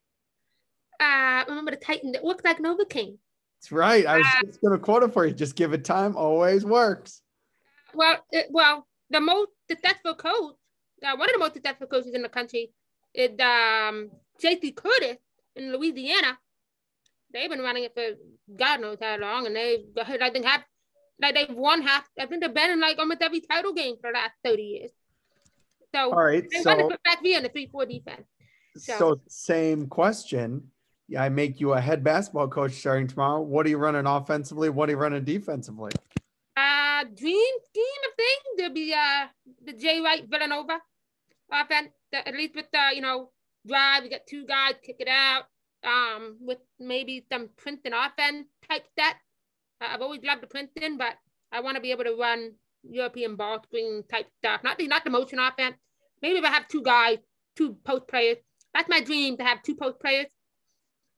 [1.00, 3.18] Uh, remember the Titan that looked like Novocaine.
[3.60, 4.06] That's right.
[4.06, 5.34] I was uh, just going to quote it for you.
[5.34, 6.16] Just give it time.
[6.18, 7.22] Always works.
[7.94, 10.56] Well, it, well, the most successful coach,
[11.04, 12.74] uh, one of the most successful coaches in the country,
[13.14, 14.12] is um,
[14.42, 14.74] J.T.
[14.74, 15.18] Curtis
[15.56, 16.38] in Louisiana.
[17.34, 18.12] They've been running it for
[18.56, 20.64] God knows how long, and they I think have
[21.22, 22.08] like they've won half.
[22.20, 24.92] I think they've been in like almost every title game for the last thirty years.
[25.94, 28.28] So all right, they so to put back V in the three four defense.
[28.78, 28.98] So.
[28.98, 30.70] so same question.
[31.08, 33.42] Yeah, I make you a head basketball coach starting tomorrow.
[33.42, 34.70] What are you running offensively?
[34.70, 35.92] What are you running defensively?
[36.56, 38.58] Uh, dream scheme of things.
[38.58, 39.28] There'll be uh
[39.66, 40.80] the Jay Wright Villanova
[41.52, 41.90] offense.
[42.14, 43.32] At least with the you know
[43.68, 45.46] drive, you got two guys, kick it out.
[45.84, 49.20] Um, with maybe some Princeton offense type stats.
[49.82, 51.16] I've always loved the Princeton, but
[51.52, 54.64] I want to be able to run European ball screen type stuff.
[54.64, 55.76] Not the not the motion offense.
[56.22, 57.18] Maybe if I have two guys,
[57.56, 58.38] two post players.
[58.74, 60.28] That's my dream to have two post players.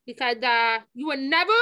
[0.06, 1.54] Because uh, you will never,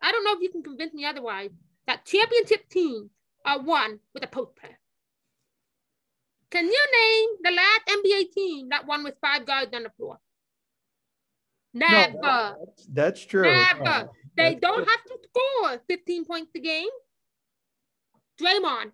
[0.00, 1.50] I don't know if you can convince me otherwise,
[1.86, 3.10] that championship team
[3.44, 4.78] are won with a post player.
[6.50, 10.18] Can you name the last NBA team that won with five guards on the floor?
[11.74, 12.18] Never.
[12.22, 12.54] No,
[12.92, 13.42] that's, true.
[13.42, 14.10] Never.
[14.36, 16.88] They don't have to score 15 points a game.
[18.40, 18.92] Draymond.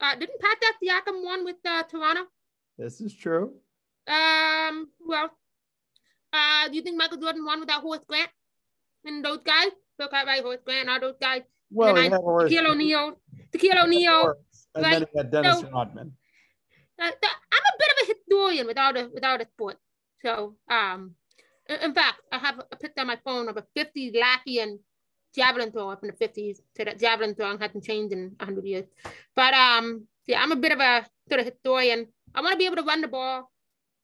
[0.00, 2.22] Uh, didn't Pascal Siakam won with uh, Toronto?
[2.78, 3.54] This is true.
[4.06, 4.88] Um.
[5.00, 5.30] Well,
[6.32, 8.30] uh, do you think Michael Jordan won without Horace Grant
[9.04, 9.70] and those guys?
[9.98, 11.42] Look at Cartwright, Horace Grant, all those guys.
[11.70, 12.52] Well, he had Horace.
[12.52, 13.20] Shaquille O'Neal.
[13.54, 14.34] Shaquille O'Neal.
[14.74, 14.92] And right?
[14.92, 16.12] then he had Dennis so, Rodman.
[17.00, 19.78] Uh, I'm a bit of a historian without a without a sport.
[20.22, 21.14] So, um,
[21.68, 24.78] in fact, I have a picture on my phone of a 50 Latvian
[25.34, 26.58] javelin throw up in the 50s.
[26.76, 28.84] So that javelin throwing hasn't changed in 100 years.
[29.34, 32.06] But um, yeah, I'm a bit of a sort of historian.
[32.34, 33.50] I want to be able to run the ball.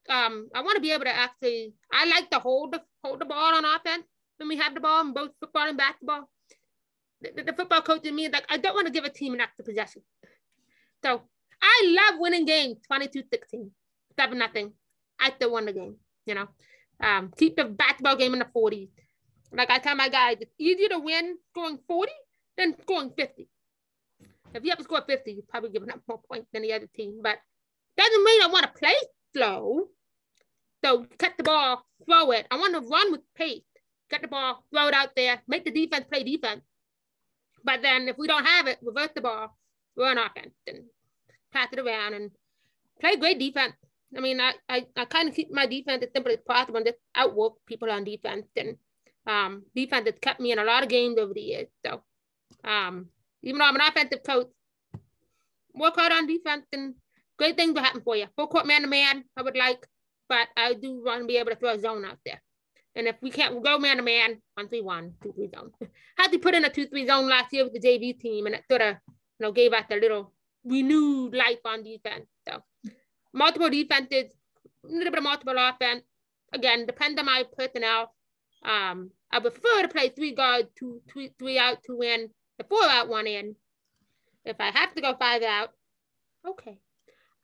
[0.08, 1.74] Um, I want to be able to actually.
[1.92, 4.04] I like to hold the hold the ball on offense
[4.38, 6.28] when we have the ball in both football and basketball.
[7.20, 9.34] The, the football coach in me is like, I don't want to give a team
[9.34, 10.02] an extra possession.
[11.04, 11.22] So
[11.62, 13.70] I love winning games 22 16,
[14.18, 14.72] 7 nothing.
[15.20, 16.48] I still won the game, you know.
[17.00, 18.88] Um, keep the basketball game in the 40s.
[19.52, 22.12] Like I tell my guys, it's easier to win scoring 40
[22.56, 23.48] than scoring 50.
[24.54, 27.20] If you to score 50, you're probably giving up more points than the other team.
[27.22, 27.38] But
[27.96, 28.94] doesn't mean I want to play
[29.34, 29.88] slow.
[30.84, 32.46] So cut the ball, throw it.
[32.50, 33.62] I want to run with pace.
[34.10, 36.62] Get the ball, throw it out there, make the defense play defense.
[37.62, 39.56] But then if we don't have it, reverse the ball,
[39.96, 40.84] run offense, and
[41.52, 42.30] pass it around and
[43.00, 43.74] play great defense.
[44.16, 46.86] I mean, I, I, I kind of keep my defense as simple as possible and
[46.86, 48.46] just outwork people on defense.
[48.56, 48.76] And
[49.26, 51.68] um, defense has kept me in a lot of games over the years.
[51.84, 52.02] So
[52.64, 53.06] um,
[53.42, 54.48] even though I'm an offensive coach,
[55.74, 56.94] work hard on defense and
[57.38, 58.26] great things will happen for you.
[58.36, 59.86] Full court man to man, I would like,
[60.28, 62.42] but I do want to be able to throw a zone out there.
[62.96, 65.70] And if we can't go man to man, one three one, two three zone.
[66.18, 68.56] Had to put in a two three zone last year with the JV team, and
[68.56, 70.32] it sort of you know gave us a little
[70.64, 72.26] renewed life on defense.
[72.48, 72.62] So
[73.32, 74.32] multiple defenses,
[74.84, 76.02] a little bit of multiple offense.
[76.52, 78.12] Again, depend on my personnel.
[78.64, 82.82] Um, I prefer to play three guard, two, three, three out, two in, the four
[82.84, 83.54] out, one in.
[84.44, 85.70] If I have to go five out,
[86.46, 86.78] okay.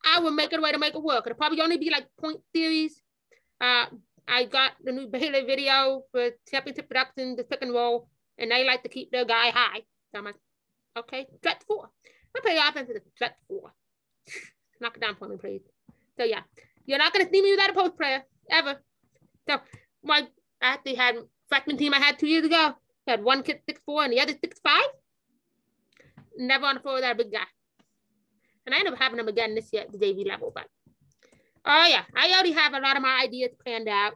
[0.05, 1.25] I will make it a way to make it work.
[1.25, 3.01] It'll probably only be like point series.
[3.59, 3.85] Uh,
[4.27, 8.83] I got the new Baylor video for championship production, the second roll, and they like
[8.83, 9.79] to keep their guy high.
[10.11, 10.35] So I'm like,
[10.97, 11.89] okay, stretch four.
[12.35, 13.73] I play offense at stretch four.
[14.81, 15.61] Knock it down for me, please.
[16.17, 16.41] So yeah,
[16.85, 18.77] you're not gonna see me without a post prayer ever.
[19.47, 19.59] So
[20.03, 20.27] my
[20.61, 21.15] I actually had
[21.47, 22.73] freshman team I had two years ago.
[23.07, 24.89] Had one kid six four and the other six five.
[26.37, 27.47] Never on the floor without a big guy.
[28.65, 30.65] And I end up having them again this year at the JV level, but
[31.65, 34.13] oh yeah, I already have a lot of my ideas planned out.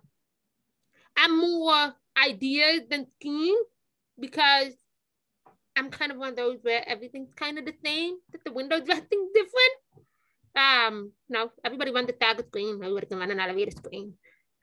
[1.15, 3.55] I'm more ideas than scheme
[4.19, 4.73] because
[5.75, 8.79] I'm kind of one of those where everything's kind of the same, that the window
[8.79, 10.05] dressing different
[10.55, 12.75] um, no, everybody runs the stagger screen.
[12.83, 14.13] Everybody can run an elevator screen.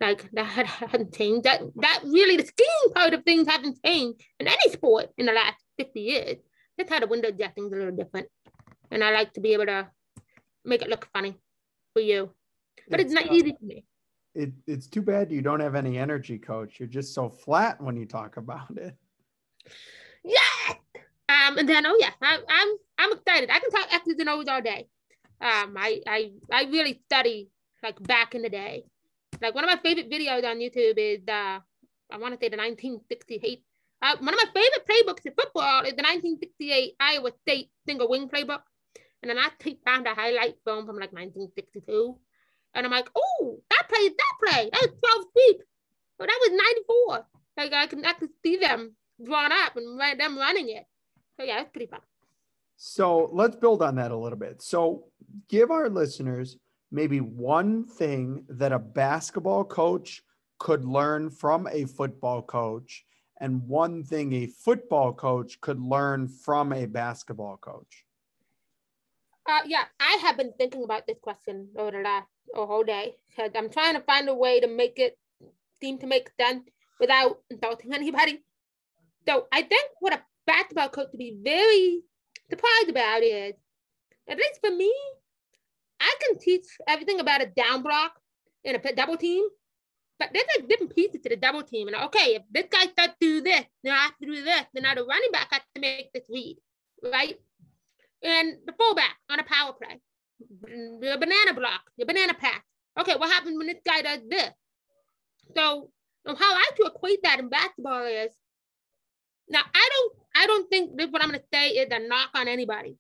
[0.00, 1.44] Like that hasn't changed.
[1.44, 5.32] That that really the skiing part of things haven't changed in any sport in the
[5.32, 6.36] last 50 years.
[6.78, 8.28] Just how the window dressing's a little different.
[8.90, 9.88] And I like to be able to
[10.64, 11.36] make it look funny
[11.92, 12.30] for you.
[12.88, 13.84] But it's, it's not easy for me.
[14.34, 16.78] It, it's too bad you don't have any energy, coach.
[16.78, 18.94] You're just so flat when you talk about it.
[20.22, 20.74] Yeah.
[21.28, 23.50] Um, and then oh yeah, I, I'm I'm excited.
[23.50, 24.88] I can talk X's and O's all day.
[25.40, 27.50] Um, I, I, I really study
[27.82, 28.84] like back in the day.
[29.40, 31.60] Like one of my favorite videos on YouTube is uh,
[32.10, 33.62] I want to say the 1968.
[34.00, 38.28] Uh, one of my favorite playbooks in football is the 1968 Iowa State single wing
[38.28, 38.62] playbook.
[39.22, 39.50] And then I
[39.84, 42.16] found a highlight film from like 1962.
[42.74, 45.60] And I'm like, oh, that play, that play, that was 12 feet.
[46.20, 46.60] Oh, that was
[47.08, 47.26] 94.
[47.56, 50.84] Like I can, I can see them drawn up and them running it.
[51.36, 52.00] So yeah, it's pretty fun.
[52.80, 54.62] So let's build on that a little bit.
[54.62, 55.06] So
[55.48, 56.56] give our listeners
[56.92, 60.22] maybe one thing that a basketball coach
[60.60, 63.04] could learn from a football coach
[63.40, 68.04] and one thing a football coach could learn from a basketball coach.
[69.44, 73.50] Uh, yeah, I have been thinking about this question over the last whole day because
[73.56, 75.18] I'm trying to find a way to make it
[75.80, 76.62] seem to make sense
[77.00, 78.44] without insulting anybody.
[79.26, 82.02] So I think what a basketball coach to be very
[82.50, 83.58] surprised about it,
[84.28, 84.92] at least for me,
[86.00, 88.12] I can teach everything about a down block
[88.64, 89.44] and a double team,
[90.18, 91.88] but there's like different pieces to the double team.
[91.88, 94.64] And okay, if this guy to do this, then I have to do this.
[94.74, 96.58] Then now the running back has to make this read,
[97.02, 97.36] right?
[98.22, 100.00] And the fullback on a power play,
[100.40, 102.60] the banana block, the banana pass.
[102.98, 104.50] Okay, what happens when this guy does this?
[105.56, 105.90] So,
[106.26, 108.32] how I to equate that in basketball is
[109.48, 112.96] now I don't I don't think what I'm gonna say is a knock on anybody.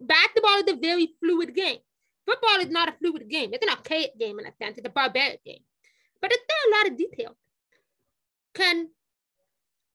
[0.00, 1.78] Basketball is a very fluid game.
[2.26, 3.50] Football is not a fluid game.
[3.52, 4.78] It's an archaic game in a sense.
[4.78, 5.62] It's a barbaric game.
[6.20, 7.36] But it's still a lot of detail.
[8.54, 8.88] Can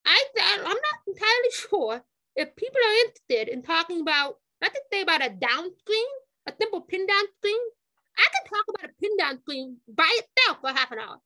[0.05, 2.03] I I'm not entirely sure
[2.35, 6.07] if people are interested in talking about let's say about a down screen,
[6.47, 7.59] a simple pin down screen.
[8.17, 11.17] I can talk about a pin down screen by itself for half an hour.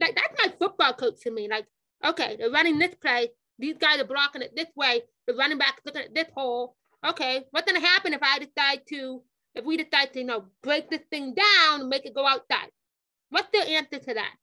[0.00, 1.48] Like that's my football coach to me.
[1.48, 1.66] Like
[2.04, 3.30] Okay, they're running this play.
[3.60, 5.02] These guys are blocking it this way.
[5.26, 6.76] The running back looking at this hole.
[7.06, 9.22] Okay, what's gonna happen if I decide to,
[9.54, 12.70] if we decide to, you know, break this thing down and make it go outside?
[13.30, 14.34] What's the answer to that?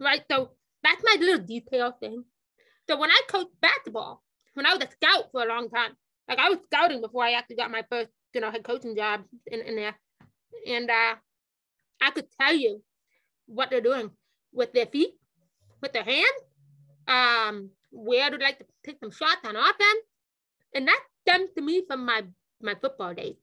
[0.00, 0.50] Right, so
[0.82, 2.24] that's my little detail thing.
[2.88, 4.22] So when I coached basketball,
[4.54, 5.92] when I was a scout for a long time,
[6.28, 9.22] like I was scouting before I actually got my first, you know, head coaching job
[9.46, 9.94] in, in there.
[10.66, 11.14] And uh,
[12.00, 12.82] I could tell you
[13.46, 14.10] what they're doing
[14.52, 15.14] with their feet,
[15.80, 16.26] with their hands,
[17.06, 20.04] um, where I'd like to take some shots on offense.
[20.74, 22.22] And that stems to me from my,
[22.60, 23.36] my football days.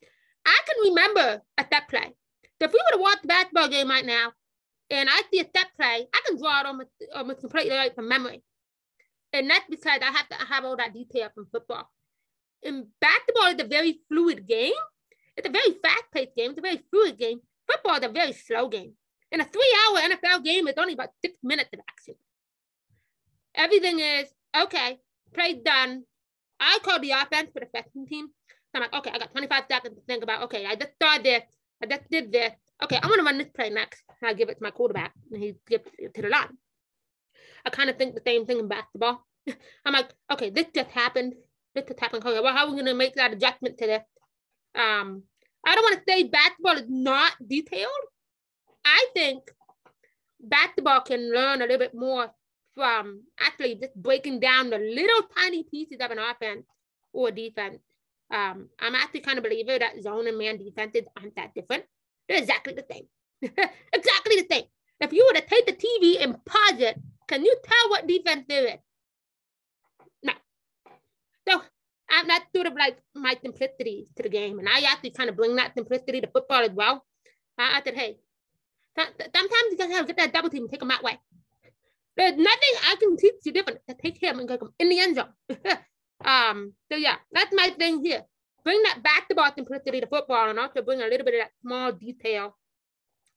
[0.46, 2.16] I can remember a step play.
[2.60, 4.34] So if we were to watch the basketball game right now
[4.90, 8.10] and I see a step play, I can draw it almost, almost completely right from
[8.10, 8.44] memory.
[9.32, 11.90] And that's because I have to have all that detail from football.
[12.64, 14.74] And basketball is a very fluid game.
[15.38, 16.52] It's a very fast-paced game.
[16.52, 17.40] It's a very fluid game.
[17.72, 18.94] Football is a very slow game.
[19.32, 22.16] And a three-hour NFL game is only about six minutes of action.
[23.56, 25.00] Everything is okay,
[25.34, 26.04] play done.
[26.60, 28.28] I call the offense for the second team.
[28.48, 31.18] So I'm like, okay, I got 25 seconds to think about, okay, I just saw
[31.18, 31.44] this,
[31.82, 32.52] I just did this.
[32.84, 34.04] Okay, I'm gonna run this play next.
[34.24, 36.58] I give it to my quarterback and he gives it to the line.
[37.66, 39.26] I kind of think the same thing in basketball.
[39.86, 41.34] I'm like, okay, this just happened.
[41.76, 42.24] This just happened.
[42.26, 44.04] Okay, well, how are we gonna make that adjustment to this?
[44.76, 45.24] Um,
[45.66, 47.90] I don't want to say basketball is not detailed.
[48.86, 49.44] I think
[50.40, 52.32] basketball can learn a little bit more
[52.76, 56.66] from actually just breaking down the little tiny pieces of an offense
[57.14, 57.80] or defense.
[58.32, 61.84] Um, I'm actually kind of believer that zone and man defenses aren't that different.
[62.28, 63.06] They're exactly the same.
[63.42, 64.66] exactly the same.
[65.02, 68.46] If you were to take the TV and pause it, can you tell what defense
[68.48, 68.80] there is?
[70.24, 70.34] No.
[71.48, 71.62] So
[72.10, 74.60] I'm not sort of like my simplicity to the game.
[74.60, 77.06] And I actually kind of bring that simplicity to football as well.
[77.58, 78.18] I, I said, hey,
[78.98, 81.20] sometimes you gotta get that double team take them that way.
[82.20, 85.32] There's nothing I can teach you different take him and go in the end zone.
[86.26, 88.24] um, so yeah, that's my thing here.
[88.66, 91.94] Bring that simplicity to the football and also bring a little bit of that small
[91.94, 92.58] detail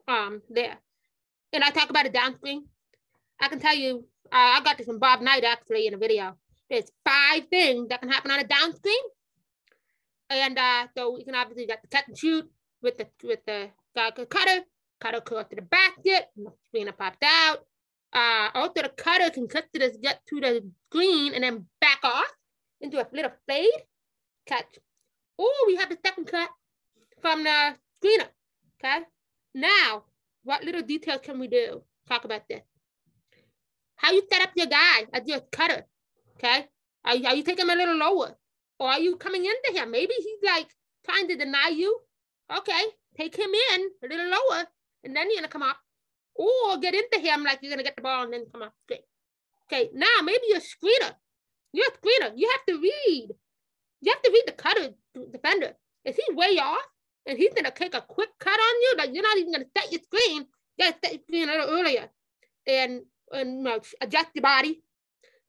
[0.09, 0.79] um there.
[1.53, 2.67] And I talk about a down screen.
[3.41, 6.37] I can tell you, uh, I got this from Bob Knight actually in a video.
[6.69, 9.05] There's five things that can happen on a down screen.
[10.29, 12.51] And uh, so you can obviously get the cut and shoot
[12.83, 14.65] with the with the uh, cutter,
[15.01, 17.65] cutter close to the basket, and the screen popped out
[18.13, 22.01] uh, also the cutter can cut to this, get to the screen and then back
[22.03, 22.33] off
[22.81, 23.71] into a little fade
[24.47, 24.67] cut.
[25.39, 26.51] Oh, we have the second cut
[27.21, 28.29] from the screener,
[28.83, 29.05] okay?
[29.55, 30.05] Now,
[30.45, 31.83] what little details can we do?
[32.09, 32.63] Talk about this.
[33.97, 35.87] How you set up your guy as your cutter,
[36.37, 36.67] okay?
[37.05, 38.37] Are you, are you taking him a little lower?
[38.79, 39.91] Or are you coming into him?
[39.91, 40.69] Maybe he's like
[41.05, 41.99] trying to deny you.
[42.55, 42.83] Okay,
[43.17, 44.67] take him in a little lower,
[45.05, 45.79] and then you're gonna come up
[46.35, 49.05] or get into him like you're gonna get the ball and then come off straight.
[49.67, 51.15] Okay, now maybe you're a screener.
[51.73, 52.33] You're a screener.
[52.37, 53.29] You have to read.
[54.01, 54.91] You have to read the cutter
[55.31, 55.75] defender.
[56.05, 56.83] Is he way off?
[57.27, 59.93] And he's gonna take a quick cut on you, like you're not even gonna set
[59.93, 60.47] your screen.
[60.77, 62.09] You gotta set your screen a little earlier
[62.67, 63.03] and,
[63.33, 64.83] and you know, adjust your body.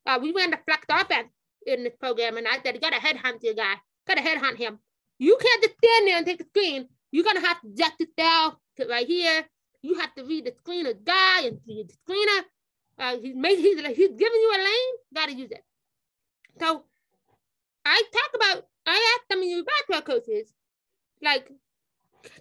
[0.06, 1.30] Uh, we ran the flex offense
[1.66, 3.76] in this program, and I said, you gotta headhunt your guy.
[4.06, 4.80] Gotta headhunt him.
[5.18, 6.90] You can't just stand there and take a screen.
[7.12, 9.46] You're gonna have to adjust it down to right here.
[9.84, 12.44] You have to read the screener guy and the screener.
[12.98, 14.96] Uh, he's he's, he's giving you a lane.
[15.14, 15.64] Gotta use it.
[16.60, 16.86] So
[17.86, 20.54] I talk about I asked some of you basketball coaches,
[21.22, 21.50] like,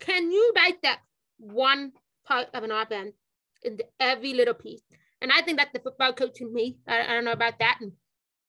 [0.01, 1.03] can you dissect
[1.39, 1.93] one
[2.25, 3.15] part of an offense
[3.63, 4.83] into every little piece?
[5.21, 6.79] And I think that's the football coach in me.
[6.87, 7.79] I, I don't know about that.
[7.81, 7.93] And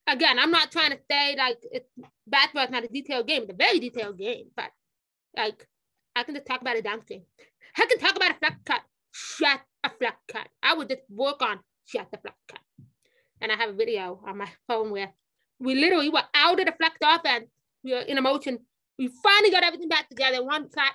[0.07, 1.89] again, I'm not trying to say like it's,
[2.27, 3.43] basketball is not a detailed game.
[3.43, 4.71] It's a very detailed game, but
[5.35, 5.67] like
[6.15, 7.23] I can just talk about it down screen.
[7.77, 8.81] I can talk about a flex cut.
[9.11, 10.47] Shut a flex cut.
[10.61, 12.59] I would just work on shut the flex cut.
[13.41, 15.13] And I have a video on my phone where
[15.59, 17.45] we literally were out of the flex offense.
[17.83, 18.59] We were in emotion.
[18.97, 20.43] We finally got everything back together.
[20.43, 20.93] One cut.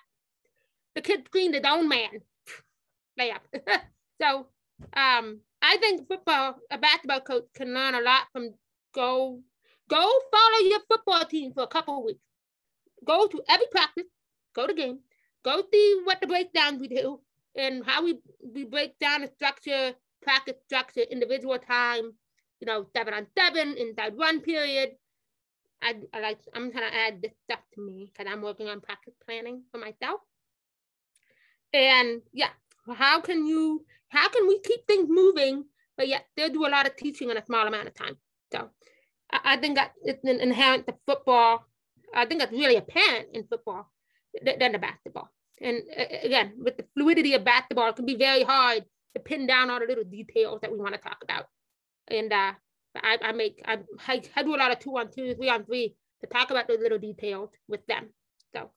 [0.94, 2.20] The kid screened his own man.
[3.20, 3.40] Layup.
[4.22, 4.46] so
[4.96, 8.54] um, I think football, a basketball coach can learn a lot from
[8.94, 9.40] go
[9.88, 12.20] go follow your football team for a couple weeks.
[13.04, 14.04] Go to every practice,
[14.54, 15.00] go to game,
[15.48, 17.20] go see what the breakdowns we do
[17.56, 18.18] and how we,
[18.54, 22.12] we break down the structure, practice structure, individual time,
[22.60, 24.90] you know, seven on seven, inside one period.
[25.80, 28.80] I, I like I'm trying to add this stuff to me because I'm working on
[28.80, 30.20] practice planning for myself.
[31.72, 32.50] And yeah,
[32.92, 35.64] how can you how can we keep things moving,
[35.96, 38.16] but yet they do a lot of teaching in a small amount of time?
[38.52, 38.70] So
[39.30, 41.64] I, I think that it's inherent to football.
[42.12, 43.88] I think that's really apparent in football
[44.42, 45.30] than the basketball.
[45.60, 45.82] And
[46.22, 48.84] again, with the fluidity of basketball, it can be very hard
[49.14, 51.46] to pin down all the little details that we want to talk about.
[52.08, 52.52] And uh,
[52.96, 53.78] I, I make I,
[54.36, 56.80] I do a lot of two on two, three on three to talk about those
[56.80, 58.08] little details with them.
[58.54, 58.70] So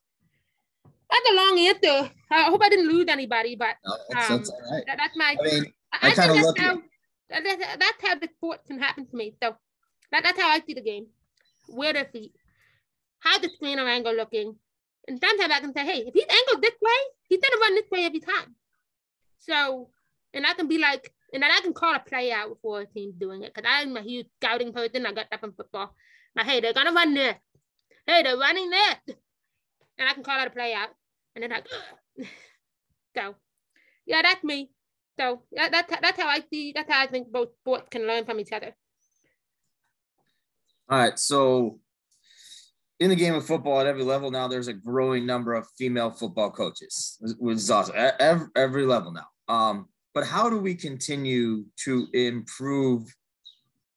[1.10, 2.12] that's a long answer.
[2.30, 4.84] I hope I didn't lose anybody, but no, that's, um, that's right.
[4.88, 5.36] that, that's my.
[5.40, 6.58] I mean, I, I kind of look
[7.30, 9.36] that's that's how the sport can happen to me.
[9.42, 9.56] So
[10.12, 11.08] that, that's how I see the game.
[11.68, 12.34] Where the feet,
[13.20, 14.56] how the screener angle looking,
[15.08, 17.90] and sometimes I can say, hey, if he's angled this way, he's gonna run this
[17.92, 18.56] way every time.
[19.40, 19.90] So,
[20.34, 22.86] and I can be like, and then I can call a play out before a
[22.86, 25.06] team's doing it because I'm a huge scouting person.
[25.06, 25.96] I got that from football.
[26.36, 27.36] Now, hey, they're gonna run this.
[28.06, 29.16] Hey, they're running this,
[29.98, 30.90] and I can call out a play out,
[31.36, 31.68] and then like,
[33.16, 33.36] so,
[34.06, 34.72] yeah, that's me.
[35.20, 36.72] So that, that's that's how I see.
[36.74, 38.76] That's how I think both sports can learn from each other.
[40.90, 41.18] All right.
[41.20, 41.80] So
[43.02, 46.12] in the game of football at every level now, there's a growing number of female
[46.12, 47.96] football coaches, which is awesome.
[47.96, 49.26] At every, every level now.
[49.48, 53.12] Um, but how do we continue to improve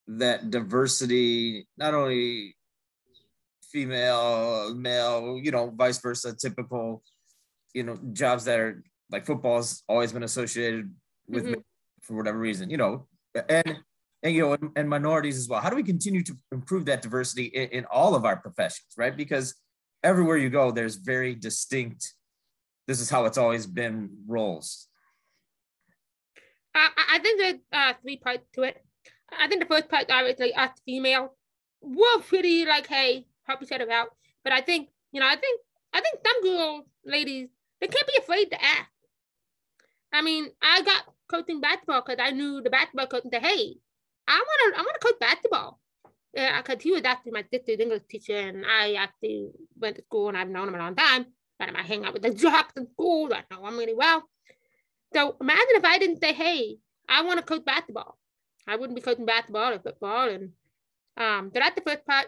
[0.07, 2.57] that diversity, not only
[3.71, 7.03] female, male, you know, vice versa, typical,
[7.75, 10.91] you know, jobs that are like football's always been associated
[11.29, 11.63] with Mhm.
[12.01, 13.07] for whatever reason, you know,
[13.51, 13.85] and
[14.25, 15.61] and you know, and, and minorities as well.
[15.61, 19.15] How do we continue to improve that diversity in, in all of our professions, right?
[19.15, 19.55] Because
[20.03, 22.15] everywhere you go, there's very distinct.
[22.89, 24.89] This is how it's always been roles.
[26.75, 28.83] I, I- think there's uh, three parts to it.
[29.39, 31.37] I think the first part, obviously, us female,
[31.81, 34.09] we're pretty like, hey, help each other out.
[34.43, 35.61] But I think, you know, I think,
[35.93, 37.49] I think some girls, ladies,
[37.81, 38.91] they can't be afraid to ask.
[40.13, 43.77] I mean, I got coaching basketball because I knew the basketball coach said, hey,
[44.27, 45.81] I want to, I want to coach basketball.
[46.35, 50.29] Yeah, because he was actually my sister's English teacher, and I actually went to school,
[50.29, 51.27] and I've known him a long time.
[51.59, 53.33] But I hang out with the jocks in school.
[53.33, 54.25] I know him really well.
[55.13, 58.19] So imagine if I didn't say, hey, I want to coach basketball.
[58.67, 60.29] I wouldn't be coaching basketball or football.
[60.29, 60.51] And
[61.17, 62.27] um, so that's the first part.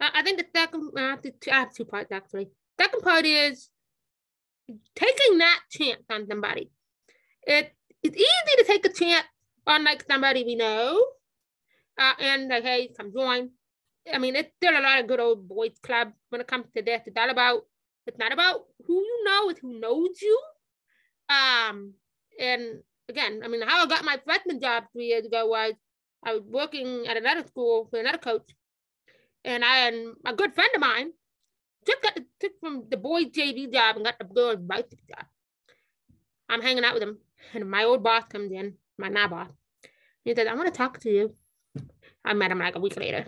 [0.00, 2.48] I, think the second, to, I have two parts actually.
[2.78, 3.70] Second part is
[4.94, 6.70] taking that chance on somebody.
[7.46, 7.72] It,
[8.02, 9.26] it's easy to take a chance
[9.66, 11.02] on like somebody we know
[11.98, 13.50] uh, and like, hey, come join.
[14.12, 16.82] I mean, it's still a lot of good old boys club when it comes to
[16.82, 17.02] this.
[17.06, 17.62] It's all about,
[18.06, 20.40] it's not about who you know, it's who knows you.
[21.28, 21.94] Um,
[22.38, 25.74] and again, I mean, how I got my freshman job three years ago was
[26.24, 28.48] I was working at another school for another coach,
[29.44, 31.12] and I and a good friend of mine
[31.86, 35.24] just got the took from the boys JV job and got the girls varsity job.
[36.48, 37.18] I'm hanging out with him,
[37.54, 39.50] and my old boss comes in, my boss.
[40.24, 41.34] He said, "I want to talk to you."
[42.24, 43.26] I met him like a week later,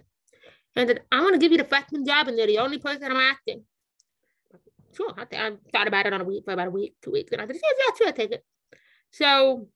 [0.75, 3.11] and said, "I want to give you the freshman job, and they're the only person
[3.11, 3.65] I'm asking."
[4.97, 7.13] Sure, I, th- I thought about it on a week for about a week, two
[7.13, 8.45] weeks, and I said, "Yeah, yeah, sure, take it."
[9.11, 9.69] So,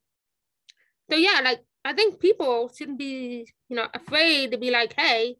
[1.10, 5.36] so yeah, like I think people shouldn't be, you know, afraid to be like, hey,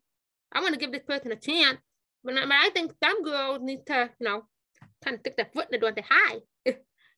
[0.53, 1.79] I want to give this person a chance.
[2.25, 4.45] But I, but I think some girls need to, you know,
[5.05, 6.39] kind of stick their foot in the door and say hi.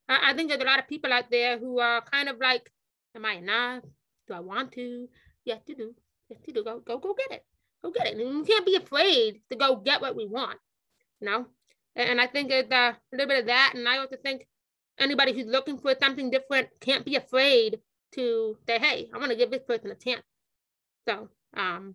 [0.09, 2.71] I, I think there's a lot of people out there who are kind of like,
[3.15, 3.85] am I enough?
[4.27, 5.09] Do I want to?
[5.45, 5.95] Yes, you do.
[6.29, 6.65] Yes, you do.
[6.65, 7.45] Go, go, go get it.
[7.83, 8.17] Go get it.
[8.17, 10.59] And you can't be afraid to go get what we want.
[11.21, 11.47] you know.
[11.97, 13.73] And, I think it's a little bit of that.
[13.75, 14.47] And I also think
[14.99, 17.81] anybody who's looking for something different can't be afraid
[18.15, 20.23] to say, hey, I want to give this person a chance.
[21.07, 21.95] So um,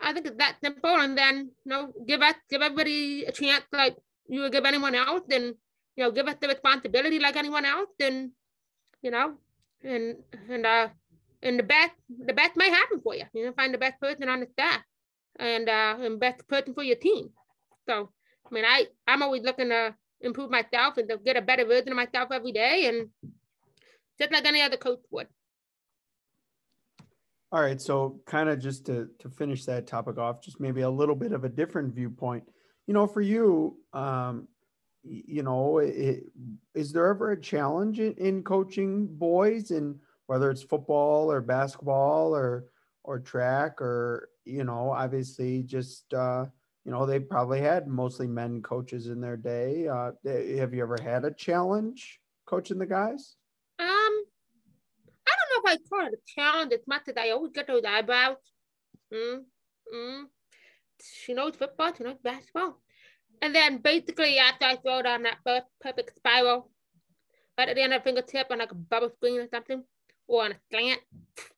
[0.00, 0.90] I think it's that simple.
[0.96, 3.96] And then, you know, give us, give everybody a chance like
[4.28, 5.22] you would give anyone else.
[5.30, 5.54] And,
[5.96, 7.90] you know, give us the responsibility like anyone else.
[8.00, 8.30] And,
[9.02, 9.34] you know,
[9.82, 10.16] and,
[10.48, 10.88] and, uh,
[11.42, 11.92] and the best,
[12.26, 13.24] the best may happen for you.
[13.32, 14.82] You know, find the best person on the staff
[15.38, 17.30] and, uh, and best person for your team.
[17.88, 18.10] So,
[18.50, 21.90] I mean, I, I'm always looking to improve myself and to get a better version
[21.90, 22.86] of myself every day.
[22.86, 23.08] And
[24.20, 25.28] just like any other coach would.
[27.52, 30.90] All right, so kind of just to to finish that topic off, just maybe a
[30.90, 32.44] little bit of a different viewpoint.
[32.86, 34.46] You know, for you, um,
[35.02, 36.24] you know, it,
[36.74, 42.34] is there ever a challenge in, in coaching boys, and whether it's football or basketball
[42.34, 42.66] or
[43.02, 46.46] or track or you know, obviously just uh,
[46.84, 49.88] you know they probably had mostly men coaches in their day.
[49.88, 53.36] Uh, have you ever had a challenge coaching the guys?
[53.78, 57.52] Um, I don't know if I call it a challenge as much as I always
[57.52, 58.36] get those eyebrows.
[59.12, 59.44] Mm,
[59.94, 60.24] mm.
[61.02, 62.80] She knows football, she knows basketball.
[63.42, 66.70] And then basically after I throw down that first perfect spiral,
[67.56, 69.82] right at the end of the fingertip on like a bubble screen or something,
[70.26, 71.00] or on a slant.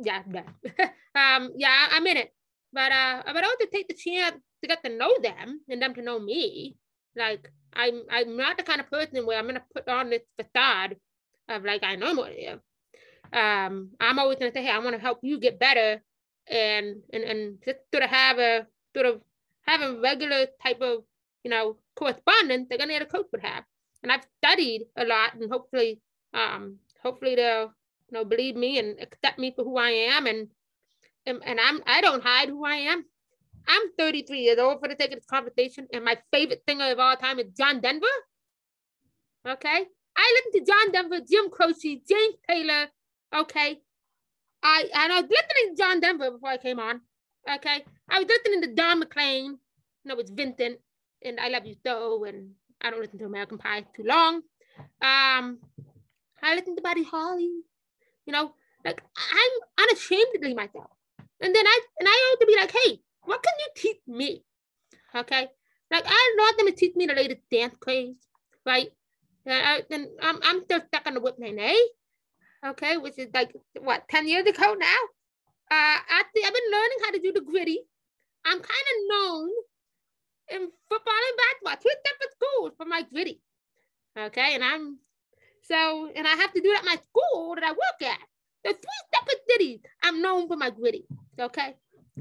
[0.00, 0.54] Yeah, done.
[1.16, 2.32] um, yeah, I'm in it.
[2.72, 5.82] But uh, but I want to take the chance to get to know them and
[5.82, 6.76] them to know me.
[7.16, 10.98] Like I'm I'm not the kind of person where I'm gonna put on this facade
[11.48, 12.60] of like I know more you
[13.32, 16.02] um, I'm always gonna say, hey, I want to help you get better,
[16.50, 19.20] and and and just sort of have a sort of
[19.68, 21.04] have a regular type of
[21.44, 23.64] you know correspondence that any other coach would have.
[24.02, 26.00] And I've studied a lot, and hopefully,
[26.34, 27.72] um, hopefully they'll
[28.10, 30.48] you know believe me and accept me for who I am, and
[31.26, 33.04] and, and I'm I don't hide who I am.
[33.66, 36.98] I'm 33 years old for the sake of this conversation, and my favorite singer of
[36.98, 38.06] all time is John Denver.
[39.46, 42.88] Okay, I listen to John Denver, Jim Croce, James Taylor,
[43.34, 43.80] Okay.
[44.62, 47.00] I and I was listening to John Denver before I came on.
[47.46, 47.84] Okay.
[48.08, 49.58] I was listening to Don McLean.
[50.04, 50.78] No, it's Vincent
[51.22, 52.24] and I Love You So.
[52.24, 54.42] And I don't listen to American Pie too long.
[55.02, 55.58] Um,
[56.42, 57.50] I listen to Buddy Holly.
[58.26, 58.52] You know,
[58.84, 60.90] like I'm unashamedly myself.
[61.40, 64.44] And then I and I ought to be like, hey, what can you teach me?
[65.14, 65.48] Okay.
[65.90, 68.16] Like I want them to teach me the latest dance craze,
[68.66, 68.88] right?
[69.48, 71.74] Uh, and I'm, I'm still stuck on the whip lane, eh?
[72.66, 74.96] okay, which is like what 10 years ago now.
[75.70, 77.80] Uh, actually, I've been learning how to do the gritty.
[78.44, 79.50] I'm kind of known
[80.50, 83.40] in football and basketball, two different schools for my gritty.
[84.18, 84.98] Okay, and I'm
[85.62, 88.18] so, and I have to do that at my school that I work at.
[88.64, 89.80] The three separate cities.
[90.02, 91.06] I'm known for my gritty.
[91.38, 91.74] Okay,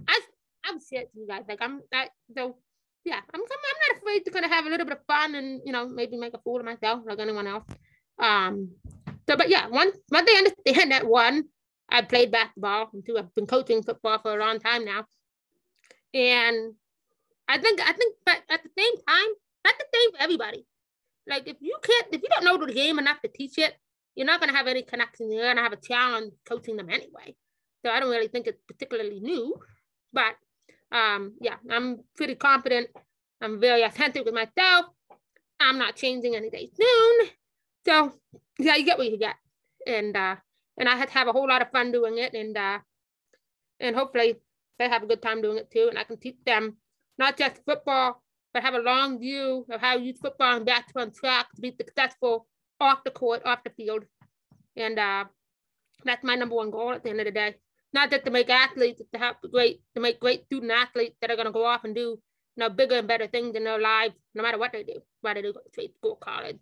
[0.08, 0.20] I
[0.66, 1.44] I'm to you guys.
[1.48, 2.58] Like I'm that so
[3.06, 3.22] yeah.
[3.34, 5.72] I'm I'm not afraid to kind of have a little bit of fun and you
[5.72, 7.64] know maybe make a fool of myself like anyone else.
[8.20, 8.72] Um,
[9.30, 11.46] so, but yeah, one, one they understand that one,
[11.90, 13.18] I played basketball too.
[13.18, 15.06] I've been coaching football for a long time now.
[16.14, 16.74] And
[17.48, 19.28] I think, I think, but at the same time,
[19.64, 20.66] that's the same for everybody.
[21.28, 23.74] Like if you can't, if you don't know the game enough to teach it,
[24.16, 25.32] you're not to have any connection.
[25.32, 27.36] You're to have a challenge coaching them anyway.
[27.86, 29.56] So I don't really think it's particularly new,
[30.12, 30.36] but
[30.92, 32.90] um, yeah, I'm pretty confident.
[33.42, 34.88] I'm very authentic with myself.
[35.60, 37.28] I'm not changing any day soon.
[37.86, 38.14] So
[38.60, 39.36] yeah, you get what you get.
[39.86, 40.38] And uh,
[40.78, 42.80] and I had have a whole lot of fun doing it, and uh,
[43.80, 44.36] and hopefully
[44.80, 46.78] they have a good time doing it too, and I can teach them
[47.18, 48.22] not just football,
[48.54, 51.62] but have a long view of how to use football and basketball and track to
[51.62, 52.48] be successful
[52.80, 54.04] off the court, off the field,
[54.76, 55.26] and uh,
[56.04, 57.56] that's my number one goal at the end of the day.
[57.94, 61.36] Not just to make athletes, to have great, to make great student athletes that are
[61.36, 62.20] going to go off and do you
[62.58, 65.52] know bigger and better things in their lives, no matter what they do, whether they
[65.52, 66.60] go to school, college,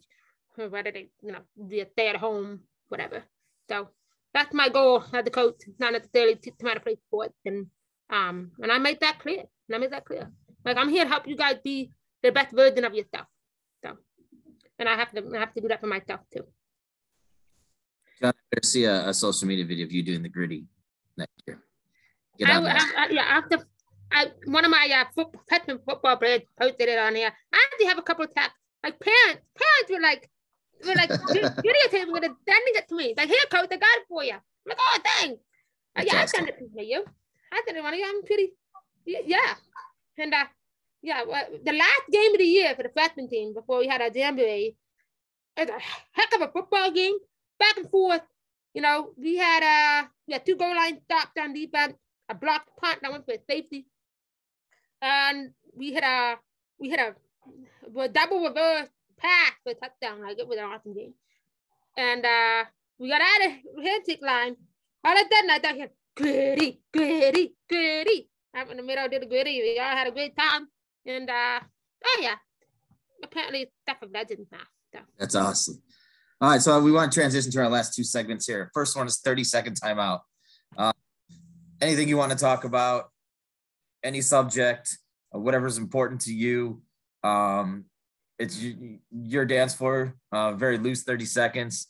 [0.55, 3.23] whether they, you know, stay at home, whatever.
[3.69, 3.89] So
[4.35, 7.39] that's my goal as a coach, not necessarily to teach how to play sports.
[7.45, 7.67] And
[8.09, 9.43] um, and I made that clear.
[9.67, 10.29] And I made that clear.
[10.65, 11.89] Like I'm here to help you guys be
[12.21, 13.27] the best version of yourself.
[13.83, 13.97] So
[14.77, 16.43] and I have to I have to do that for myself too.
[18.21, 18.31] I
[18.63, 20.65] see a, a, social media video of you doing the gritty
[21.17, 21.59] next year.
[22.39, 22.59] Get I.
[22.63, 23.65] I, I, yeah, after
[24.11, 25.43] I, one of my uh, football,
[25.85, 27.31] football players posted it on here.
[27.53, 28.55] I actually have a couple of texts.
[28.83, 30.29] Like parents, parents were like,
[30.83, 33.13] we're like videotaping it and sending it to me.
[33.17, 34.33] Like, here, coach, I got it for you.
[34.33, 35.41] I'm like, oh, thanks.
[35.95, 37.05] Uh, yeah, I sent it to you.
[37.51, 38.05] I sent it to you.
[38.05, 38.53] I'm pretty,
[39.05, 39.55] yeah.
[40.17, 40.45] And uh,
[41.01, 44.01] yeah, well, the last game of the year for the freshman team before we had
[44.01, 44.75] our jamboree,
[45.57, 45.79] it's a
[46.11, 47.15] heck of a football game,
[47.59, 48.21] back and forth.
[48.73, 51.93] You know, we had uh, we had two goal line stops on defense,
[52.27, 53.85] a blocked punt that went for safety,
[55.01, 56.37] and we had a
[56.79, 58.89] we had a, a double reverse
[59.63, 60.21] for a touchdown.
[60.21, 61.13] Like it was an awesome game.
[61.97, 62.65] And uh,
[62.99, 64.55] we got out of handshake line.
[65.03, 68.29] All of a sudden, I thought, had gritty, gritty, gritty.
[68.53, 69.61] I'm in the middle did a gritty.
[69.61, 70.67] We all had a great time.
[71.05, 71.59] And uh,
[72.05, 72.35] oh, yeah.
[73.23, 74.59] Apparently, stuff of legends now.
[74.93, 74.99] So.
[75.17, 75.81] That's awesome.
[76.41, 78.69] All right, so we want to transition to our last two segments here.
[78.73, 80.19] First one is 30 second timeout.
[80.77, 80.91] Uh,
[81.81, 83.09] anything you want to talk about,
[84.03, 84.97] any subject,
[85.31, 86.81] whatever's important to you.
[87.23, 87.85] Um,
[88.37, 88.63] it's
[89.11, 91.87] your dance floor, uh, very loose 30 seconds.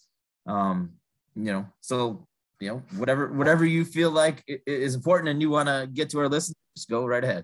[0.48, 0.93] Um,
[1.36, 2.28] you know, so
[2.60, 6.20] you know, whatever whatever you feel like is important and you want to get to
[6.20, 6.56] our listeners,
[6.89, 7.43] go right ahead.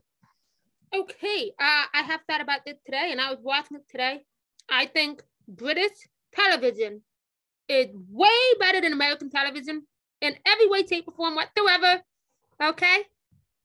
[0.93, 4.23] Okay, uh, I have thought about this today, and I was watching it today.
[4.69, 5.91] I think British
[6.33, 7.01] television
[7.67, 8.29] is way
[8.59, 9.83] better than American television
[10.21, 12.01] in every way, shape, or form whatsoever.
[12.61, 13.03] Okay,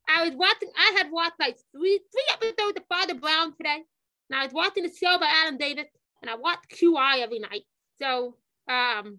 [0.09, 0.70] I was watching.
[0.76, 3.82] I had watched like three three episodes of Father Brown today,
[4.31, 5.87] and I was watching the show by Alan Davies,
[6.22, 7.62] and I watch QI every night.
[7.99, 8.37] So
[8.68, 9.18] um,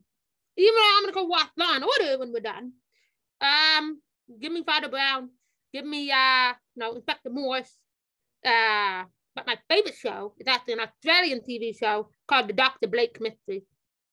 [0.58, 2.74] even though I'm gonna go watch Law and Order when we're done,
[3.42, 4.02] um,
[4.42, 5.30] give me Father Brown,
[5.74, 7.74] give me uh, you know, Inspector Morse.
[8.46, 9.04] Uh,
[9.36, 12.88] but my favorite show is actually an Australian TV show called The Dr.
[12.88, 13.64] Blake Mystery.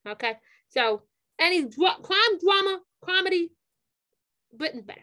[0.07, 0.35] Okay,
[0.69, 1.03] so
[1.39, 3.51] any dr- crime drama, comedy,
[4.53, 5.01] Britain's better.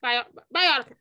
[0.00, 1.00] By by all accounts.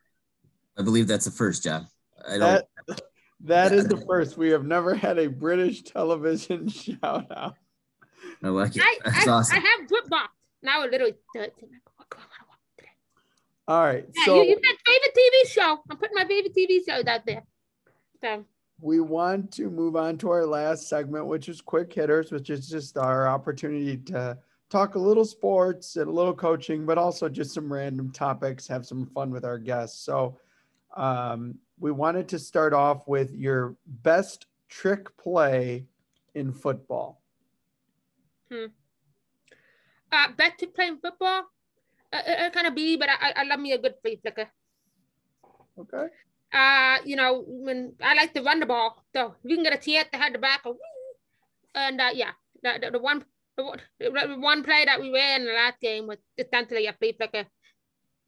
[0.77, 1.85] I believe that's the first job.
[2.27, 2.65] I don't.
[2.87, 3.01] That,
[3.43, 4.37] that is the first.
[4.37, 7.55] We have never had a British television shout out.
[8.43, 8.83] I like it.
[8.83, 9.57] I, That's I, awesome.
[9.57, 10.27] I have BritBox.
[10.63, 11.11] Now a little.
[13.67, 14.05] All right.
[14.15, 15.79] Yeah, so you, you said favorite TV show.
[15.89, 17.43] I'm putting my favorite TV shows out there.
[18.21, 18.45] So
[18.79, 22.67] we want to move on to our last segment, which is quick hitters, which is
[22.67, 24.37] just our opportunity to
[24.69, 28.85] talk a little sports and a little coaching, but also just some random topics, have
[28.85, 30.03] some fun with our guests.
[30.03, 30.37] So
[30.97, 35.87] um, we wanted to start off with your best trick play
[36.35, 37.21] in football.
[38.49, 38.67] Hmm.
[40.11, 41.45] Uh, back to playing football.
[42.13, 44.19] Uh, it, uh, it kind of be, but I, I love me a good flea
[44.21, 44.47] flicker.
[45.79, 46.05] Okay.
[46.53, 49.77] Uh, you know, when I like to run the ball, so you can get a
[49.77, 50.63] chance to head the back,
[51.73, 53.25] and uh, yeah, the, the, the one
[53.57, 57.13] the, the one play that we ran in the last game was essentially a flea
[57.13, 57.47] flicker.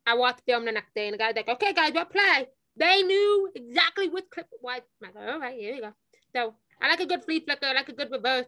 [0.08, 3.04] I watched film the next day, and the guy's like, "Okay, guys, what play?" They
[3.04, 4.82] knew exactly which clip it was.
[5.04, 5.94] I'm like, "All right, here we go."
[6.36, 7.66] So I like a good flea flicker.
[7.66, 8.48] I like a good reverse.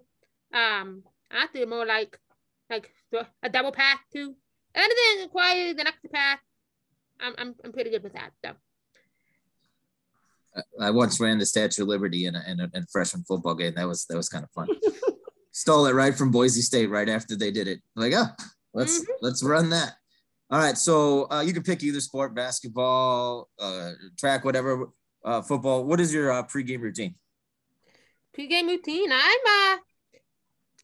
[0.54, 2.18] Um, I feel more like
[2.70, 2.92] like
[3.44, 4.36] a double pass too.
[4.74, 6.40] Anything requires an extra pass,
[7.20, 8.32] I'm, I'm, I'm pretty good with that.
[8.44, 8.52] So.
[10.80, 13.56] I once ran the Statue of Liberty in a, in a, in a freshman football
[13.56, 13.74] game.
[13.76, 14.70] That was that was kind of fun.
[15.52, 17.82] Stole it right from Boise State right after they did it.
[17.96, 18.28] Like, oh,
[18.74, 19.12] let's mm-hmm.
[19.22, 19.96] let's run that.
[20.52, 24.90] All right, so uh, you can pick either sport: basketball, uh, track, whatever,
[25.24, 25.84] uh, football.
[25.84, 27.16] What is your uh, pregame routine?
[28.38, 29.12] Pregame routine.
[29.12, 29.78] I'm uh,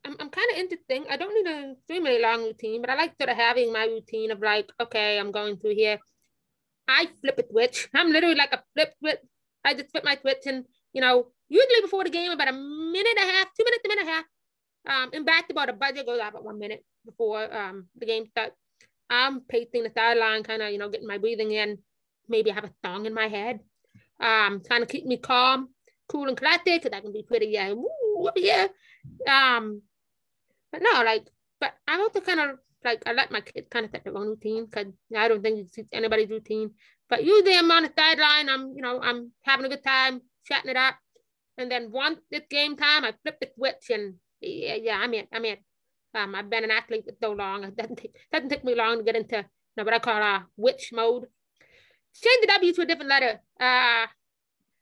[0.06, 1.06] I'm, I'm kind of interesting.
[1.10, 4.32] I don't need a extremely long routine, but I like sort of having my routine
[4.32, 6.00] of like, okay, I'm going through here.
[6.88, 7.88] I flip a twitch.
[7.94, 9.20] I'm literally like a flip twitch.
[9.64, 13.16] I just flip my twitch and, you know, usually before the game, about a minute
[13.20, 14.26] and a half, two minutes, a minute and a half.
[14.90, 18.56] Um, in basketball, the budget goes out about one minute before um, the game starts.
[19.12, 21.78] I'm pacing the sideline, kind of, you know, getting my breathing in.
[22.30, 23.60] Maybe I have a song in my head.
[24.20, 25.70] Um, trying to keep me calm,
[26.08, 28.68] cool and collected, because I can be pretty, yeah, woo, yeah.
[29.28, 29.82] Um,
[30.72, 31.26] but no, like,
[31.60, 34.28] but I'm also kind of like I let my kids kind of set their own
[34.28, 36.72] routine because I don't think it suits anybody's routine.
[37.10, 38.50] But usually I'm on the sideline.
[38.50, 40.96] I'm you know I'm having a good time, chatting it up,
[41.58, 45.28] and then once it's game time, I flip the switch and yeah, yeah I'm in.
[45.32, 45.58] I'm in.
[46.14, 47.64] Um, I've been an athlete so long.
[47.64, 49.44] It doesn't take, doesn't take me long to get into you
[49.78, 51.28] know, what I call uh, witch mode.
[52.14, 53.40] Change the W to a different letter.
[53.60, 54.08] Uh,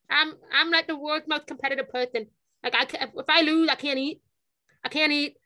[0.10, 2.28] I'm I'm like the world's most competitive person.
[2.64, 4.22] Like I can, if I lose, I can't eat.
[4.84, 5.38] I can't eat.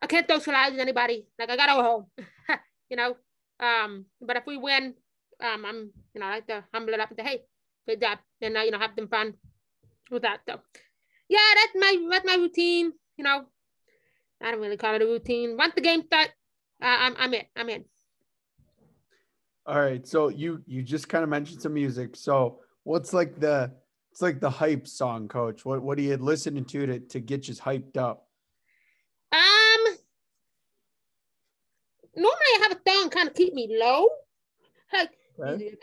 [0.00, 1.26] I can't socialize with anybody.
[1.38, 2.06] Like I gotta go home,
[2.90, 3.16] you know.
[3.60, 4.94] Um, but if we win,
[5.42, 7.42] um, I'm you know I like to humble it up and say, hey,
[7.86, 9.34] good job, uh, you know have them fun
[10.10, 10.40] with that.
[10.48, 10.60] So
[11.28, 12.92] yeah, that's my that's my routine.
[13.16, 13.46] You know,
[14.42, 15.56] I don't really call it a routine.
[15.56, 16.30] Once the game starts,
[16.82, 17.42] uh, I'm I'm in.
[17.56, 17.84] I'm in.
[19.66, 20.06] All right.
[20.06, 22.16] So you you just kind of mentioned some music.
[22.16, 23.72] So what's like the
[24.12, 25.64] it's like the hype song, coach?
[25.64, 28.26] What what are you listening to to to get you hyped up?
[29.32, 29.96] Um
[32.14, 34.08] normally I have a thong kind of keep me low.
[34.92, 35.10] Like
[35.54, 35.74] okay.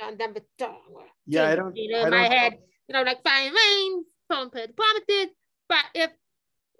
[1.25, 1.75] Yeah, I don't.
[1.75, 2.53] You know, I my head,
[2.87, 5.27] you know, like fine rain, pumped promises.
[5.69, 6.09] But if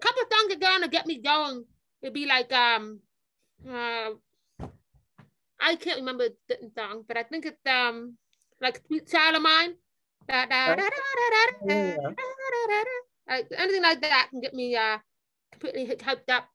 [0.04, 1.64] couple things again to get me going.
[2.02, 3.00] It'd be like um
[3.68, 4.10] uh
[5.60, 8.16] I can't remember the song, but I think it's um
[8.60, 9.74] like Sweet Child of Mine.
[10.68, 10.76] Oh.
[11.68, 11.96] Yeah.
[13.26, 14.98] Uh, anything like that can get me uh
[15.52, 16.48] completely hyped up.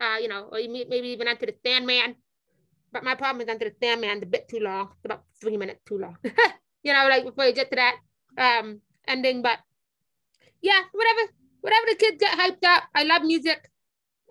[0.00, 2.16] Uh, you know, or maybe even Enter the Sandman.
[2.92, 5.98] But my problem is Enter the Sandman's a bit too long, about three minutes too
[5.98, 6.16] long.
[6.82, 7.96] you know, like before you get to that
[8.38, 9.58] um ending, but
[10.60, 11.32] yeah, whatever
[11.62, 12.84] whatever the kids get hyped up.
[12.94, 13.70] I love music.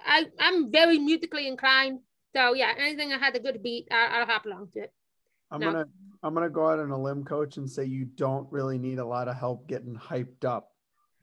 [0.05, 1.99] I I'm very musically inclined.
[2.35, 4.93] So yeah, anything that has a good beat, I'll, I'll hop along to it.
[5.49, 5.71] I'm No.
[5.71, 5.85] gonna
[6.23, 9.05] I'm gonna go out on a limb, coach, and say you don't really need a
[9.05, 10.69] lot of help getting hyped up.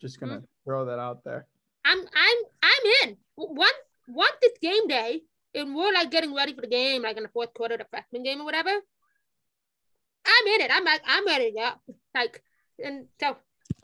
[0.01, 0.45] Just gonna hmm.
[0.65, 1.47] throw that out there.
[1.85, 3.17] I'm I'm I'm in.
[3.37, 3.73] Once
[4.09, 5.23] once it's game day
[5.55, 8.23] and we're like getting ready for the game, like in the fourth quarter, the freshman
[8.23, 8.71] game or whatever.
[8.71, 10.71] I'm in it.
[10.73, 11.95] I'm like I'm ready to go.
[12.15, 12.43] Like
[12.83, 13.37] and so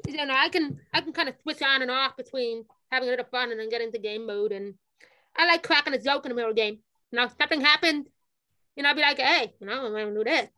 [0.06, 3.10] you know I can I can kind of switch on and off between having a
[3.10, 4.74] little fun and then get into game mode and
[5.36, 6.78] I like cracking a joke in the middle of the game.
[7.10, 8.06] You know, something happened,
[8.76, 10.48] you know, I'll be like, hey, you know, I'm gonna do this.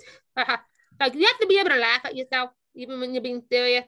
[1.01, 3.87] like you have to be able to laugh at yourself even when you're being serious.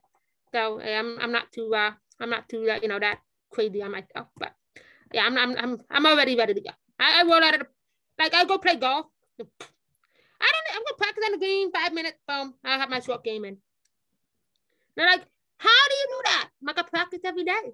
[0.53, 3.19] So I'm I'm not too uh I'm not too uh, you know that
[3.51, 4.53] crazy on myself, but
[5.13, 6.71] yeah, I'm I'm I'm I'm already ready to go.
[6.99, 7.67] I, I roll out of the
[8.19, 9.07] like I go play golf.
[9.41, 13.25] I don't I'm gonna practice on the green five minutes, boom, I'll have my short
[13.25, 13.59] game in.
[14.99, 15.25] They're like,
[15.59, 16.49] how do you do that?
[16.61, 17.73] I'm like I practice every day.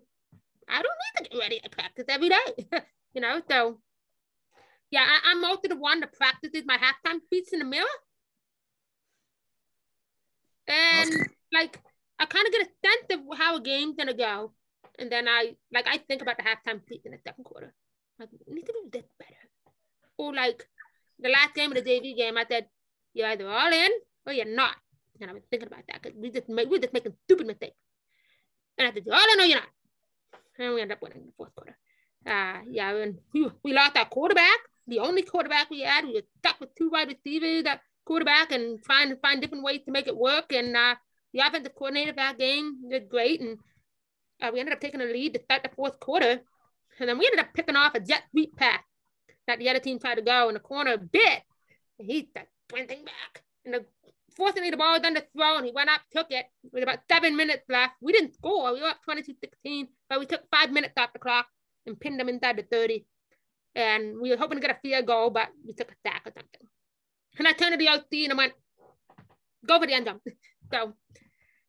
[0.68, 1.60] I don't need to get ready.
[1.64, 2.68] I practice every day.
[3.14, 3.80] you know, so
[4.90, 7.86] yeah, I, I'm also the one that practices my halftime speech in the mirror.
[10.68, 11.10] And
[11.50, 11.80] like
[12.18, 14.52] I kind of get a sense of how a game's gonna go.
[14.98, 17.72] And then I like I think about the halftime speech in the second quarter.
[18.18, 19.48] Like we need to do this better.
[20.18, 20.62] Or like
[21.18, 22.66] the last game of the JV game, I said,
[23.14, 23.90] you're either all in
[24.26, 24.76] or you're not.
[25.20, 27.76] And I was thinking about that because we just make we're just making stupid mistakes.
[28.78, 29.68] And I said, you're all you're not.
[30.58, 31.76] And we ended up winning in the fourth quarter.
[32.26, 36.04] Uh yeah, and we, we lost our quarterback, the only quarterback we had.
[36.04, 39.80] We were stuck with two wide receivers, that quarterback, and trying to find different ways
[39.86, 40.52] to make it work.
[40.52, 40.94] And uh
[41.34, 43.40] the offensive coordinator of that game did great.
[43.40, 43.58] And
[44.40, 46.40] uh, we ended up taking a lead to start the fourth quarter.
[47.00, 48.80] And then we ended up picking off a jet sweep pass
[49.48, 51.42] that the other team tried to go in the corner a bit.
[51.98, 53.42] And he started sprinting back.
[53.64, 53.84] And the,
[54.36, 55.64] fortunately, the ball was underthrown.
[55.64, 57.94] He went up, took it with about seven minutes left.
[58.00, 58.72] We didn't score.
[58.72, 61.46] We were up 22 16, but we took five minutes off the clock
[61.86, 63.06] and pinned them inside the 30.
[63.74, 66.32] And we were hoping to get a field goal, but we took a sack or
[66.32, 66.68] something.
[67.38, 68.52] And I turned to the OC and I went,
[69.66, 70.20] go for the end zone.
[70.72, 70.94] So,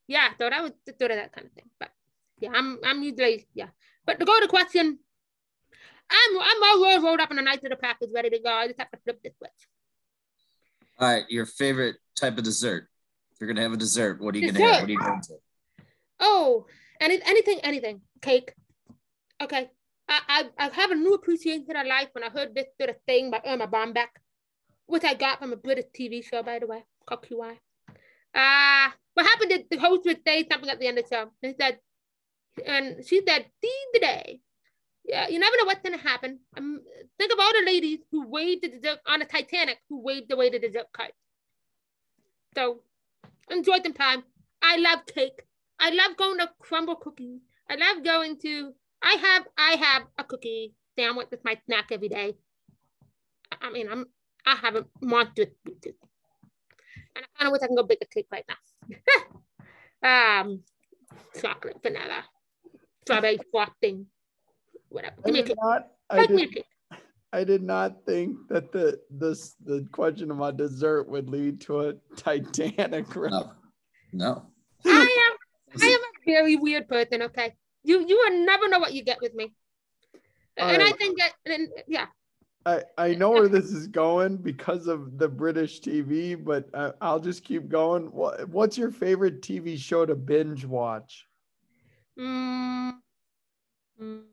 [0.08, 1.70] yeah, so that was sort of that kind of thing.
[1.80, 1.90] But
[2.40, 3.68] yeah, I'm I'm usually yeah.
[4.06, 4.98] But to go to the question,
[6.10, 8.50] I'm I'm always rolled up in the night of the package, ready to go.
[8.50, 9.52] I just have to flip this switch.
[10.98, 12.88] All right, your favorite type of dessert.
[13.34, 14.82] If you're gonna have a dessert, what are you gonna have?
[14.82, 15.34] What are you going to?
[16.20, 16.66] Oh,
[17.00, 18.02] any anything, anything.
[18.22, 18.54] Cake.
[19.42, 19.70] Okay.
[20.08, 22.98] I, I I have a new appreciation of life when I heard this sort of
[23.08, 24.08] thing by Erma Bombeck,
[24.86, 27.58] which I got from a British TV show, by the way, called QI.
[28.34, 31.32] Uh, what happened is the host would say something at the end of the show.
[31.42, 31.80] And said,
[32.66, 34.40] and she said, see the day.
[35.06, 36.40] Yeah, you never know what's gonna happen.
[36.58, 36.82] Um,
[37.18, 40.50] think of all the ladies who waved the dessert on the Titanic who waved away
[40.50, 41.12] the dessert cart.
[42.56, 42.82] So
[43.50, 44.24] enjoy the time.
[44.62, 45.44] I love cake.
[45.80, 47.42] I love going to Crumbl cookies.
[47.70, 52.10] I love going to I have I have a cookie sandwich with my snack every
[52.10, 52.36] day.
[53.62, 54.06] I mean I'm
[54.46, 55.46] I have a monster.
[57.16, 60.42] And I kind of wish I can go bake a cake right now.
[60.42, 60.64] um
[61.40, 62.24] chocolate, vanilla,
[63.02, 64.08] strawberry frosting,
[64.90, 65.16] whatever.
[65.26, 65.84] Give me a did cake.
[66.10, 66.66] I Make me a cake.
[67.36, 71.94] I did not think that the this the question about dessert would lead to a
[72.16, 73.32] Titanic run.
[73.32, 73.52] No,
[74.14, 74.46] no.
[74.86, 77.54] I am I am a very weird person, okay?
[77.84, 79.54] You you will never know what you get with me.
[80.56, 80.98] And I Alright.
[80.98, 82.06] think that and yeah.
[82.66, 87.20] I, I know where this is going because of the British TV, but uh, I'll
[87.20, 88.06] just keep going.
[88.06, 91.28] What, what's your favorite TV show to binge watch?
[92.18, 92.94] Mm,
[94.02, 94.24] mm.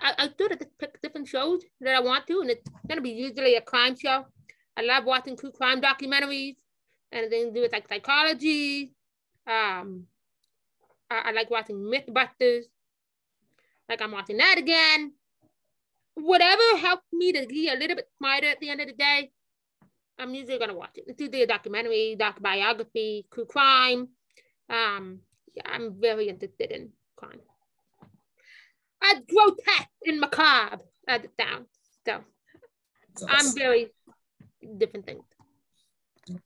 [0.00, 3.56] I, I, do pick different shows that I want to, and it's gonna be usually
[3.56, 4.24] a crime show.
[4.76, 6.56] I love watching true crime documentaries,
[7.12, 8.94] and then do with like psychology.
[9.46, 10.04] Um,
[11.10, 12.64] I, I like watching MythBusters.
[13.88, 15.12] Like I'm watching that again.
[16.14, 19.30] Whatever helps me to be a little bit smarter at the end of the day,
[20.18, 21.04] I'm usually gonna watch it.
[21.06, 24.08] It's either a documentary, doc biography, true crime.
[24.70, 25.20] Um,
[25.54, 27.40] yeah, I'm very interested in crime.
[29.04, 31.66] Uh, grotesque and macabre as it sounds.
[32.06, 32.20] So
[33.20, 33.92] That's I'm very
[34.78, 35.24] different things.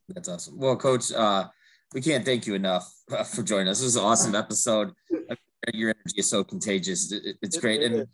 [0.08, 0.58] That's awesome.
[0.58, 1.46] Well, Coach, uh,
[1.94, 3.78] we can't thank you enough uh, for joining us.
[3.78, 4.90] This is an awesome episode.
[5.72, 7.12] Your energy is so contagious.
[7.12, 8.06] It- it- it's great, and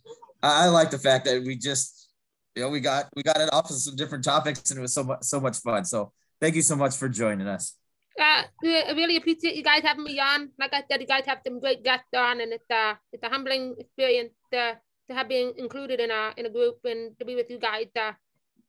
[0.42, 2.10] I I like the fact that we just,
[2.54, 4.92] you know, we got we got it off of some different topics, and it was
[4.92, 5.84] so much so much fun.
[5.84, 7.74] So thank you so much for joining us.
[8.20, 10.50] Uh, I really appreciate you guys having me on.
[10.58, 13.28] Like I said, you guys have some great guests on, and it's uh, it's a
[13.28, 14.72] humbling experience uh,
[15.08, 17.88] to have been included in a in a group and to be with you guys.
[17.96, 18.12] Uh,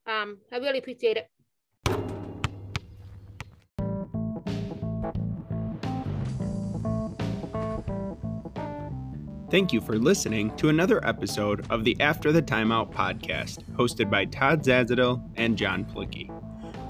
[0.09, 1.29] um, I really appreciate it.
[9.51, 14.25] Thank you for listening to another episode of the After the Timeout podcast, hosted by
[14.25, 16.29] Todd Zazadil and John Plicky.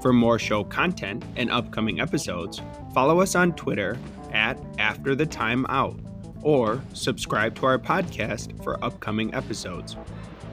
[0.06, 2.62] For more show content and upcoming episodes,
[2.94, 3.98] follow us on Twitter
[4.32, 5.98] at After the Timeout
[6.42, 9.96] or subscribe to our podcast for upcoming episodes.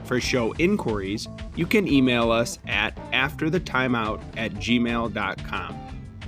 [0.02, 5.78] For show inquiries, you can email us at afterthetimeout at gmail.com.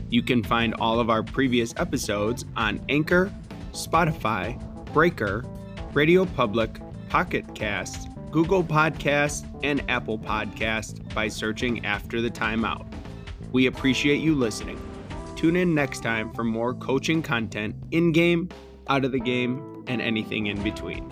[0.09, 3.33] You can find all of our previous episodes on Anchor,
[3.73, 4.57] Spotify,
[4.93, 5.45] Breaker,
[5.95, 12.87] Radio Public, Pocket Casts, Google Podcasts, and Apple Podcasts by searching After the Timeout.
[13.57, 14.79] We appreciate you listening.
[15.35, 18.51] Tune in next time for more coaching content in game,
[18.87, 21.11] out of the game, and anything in between.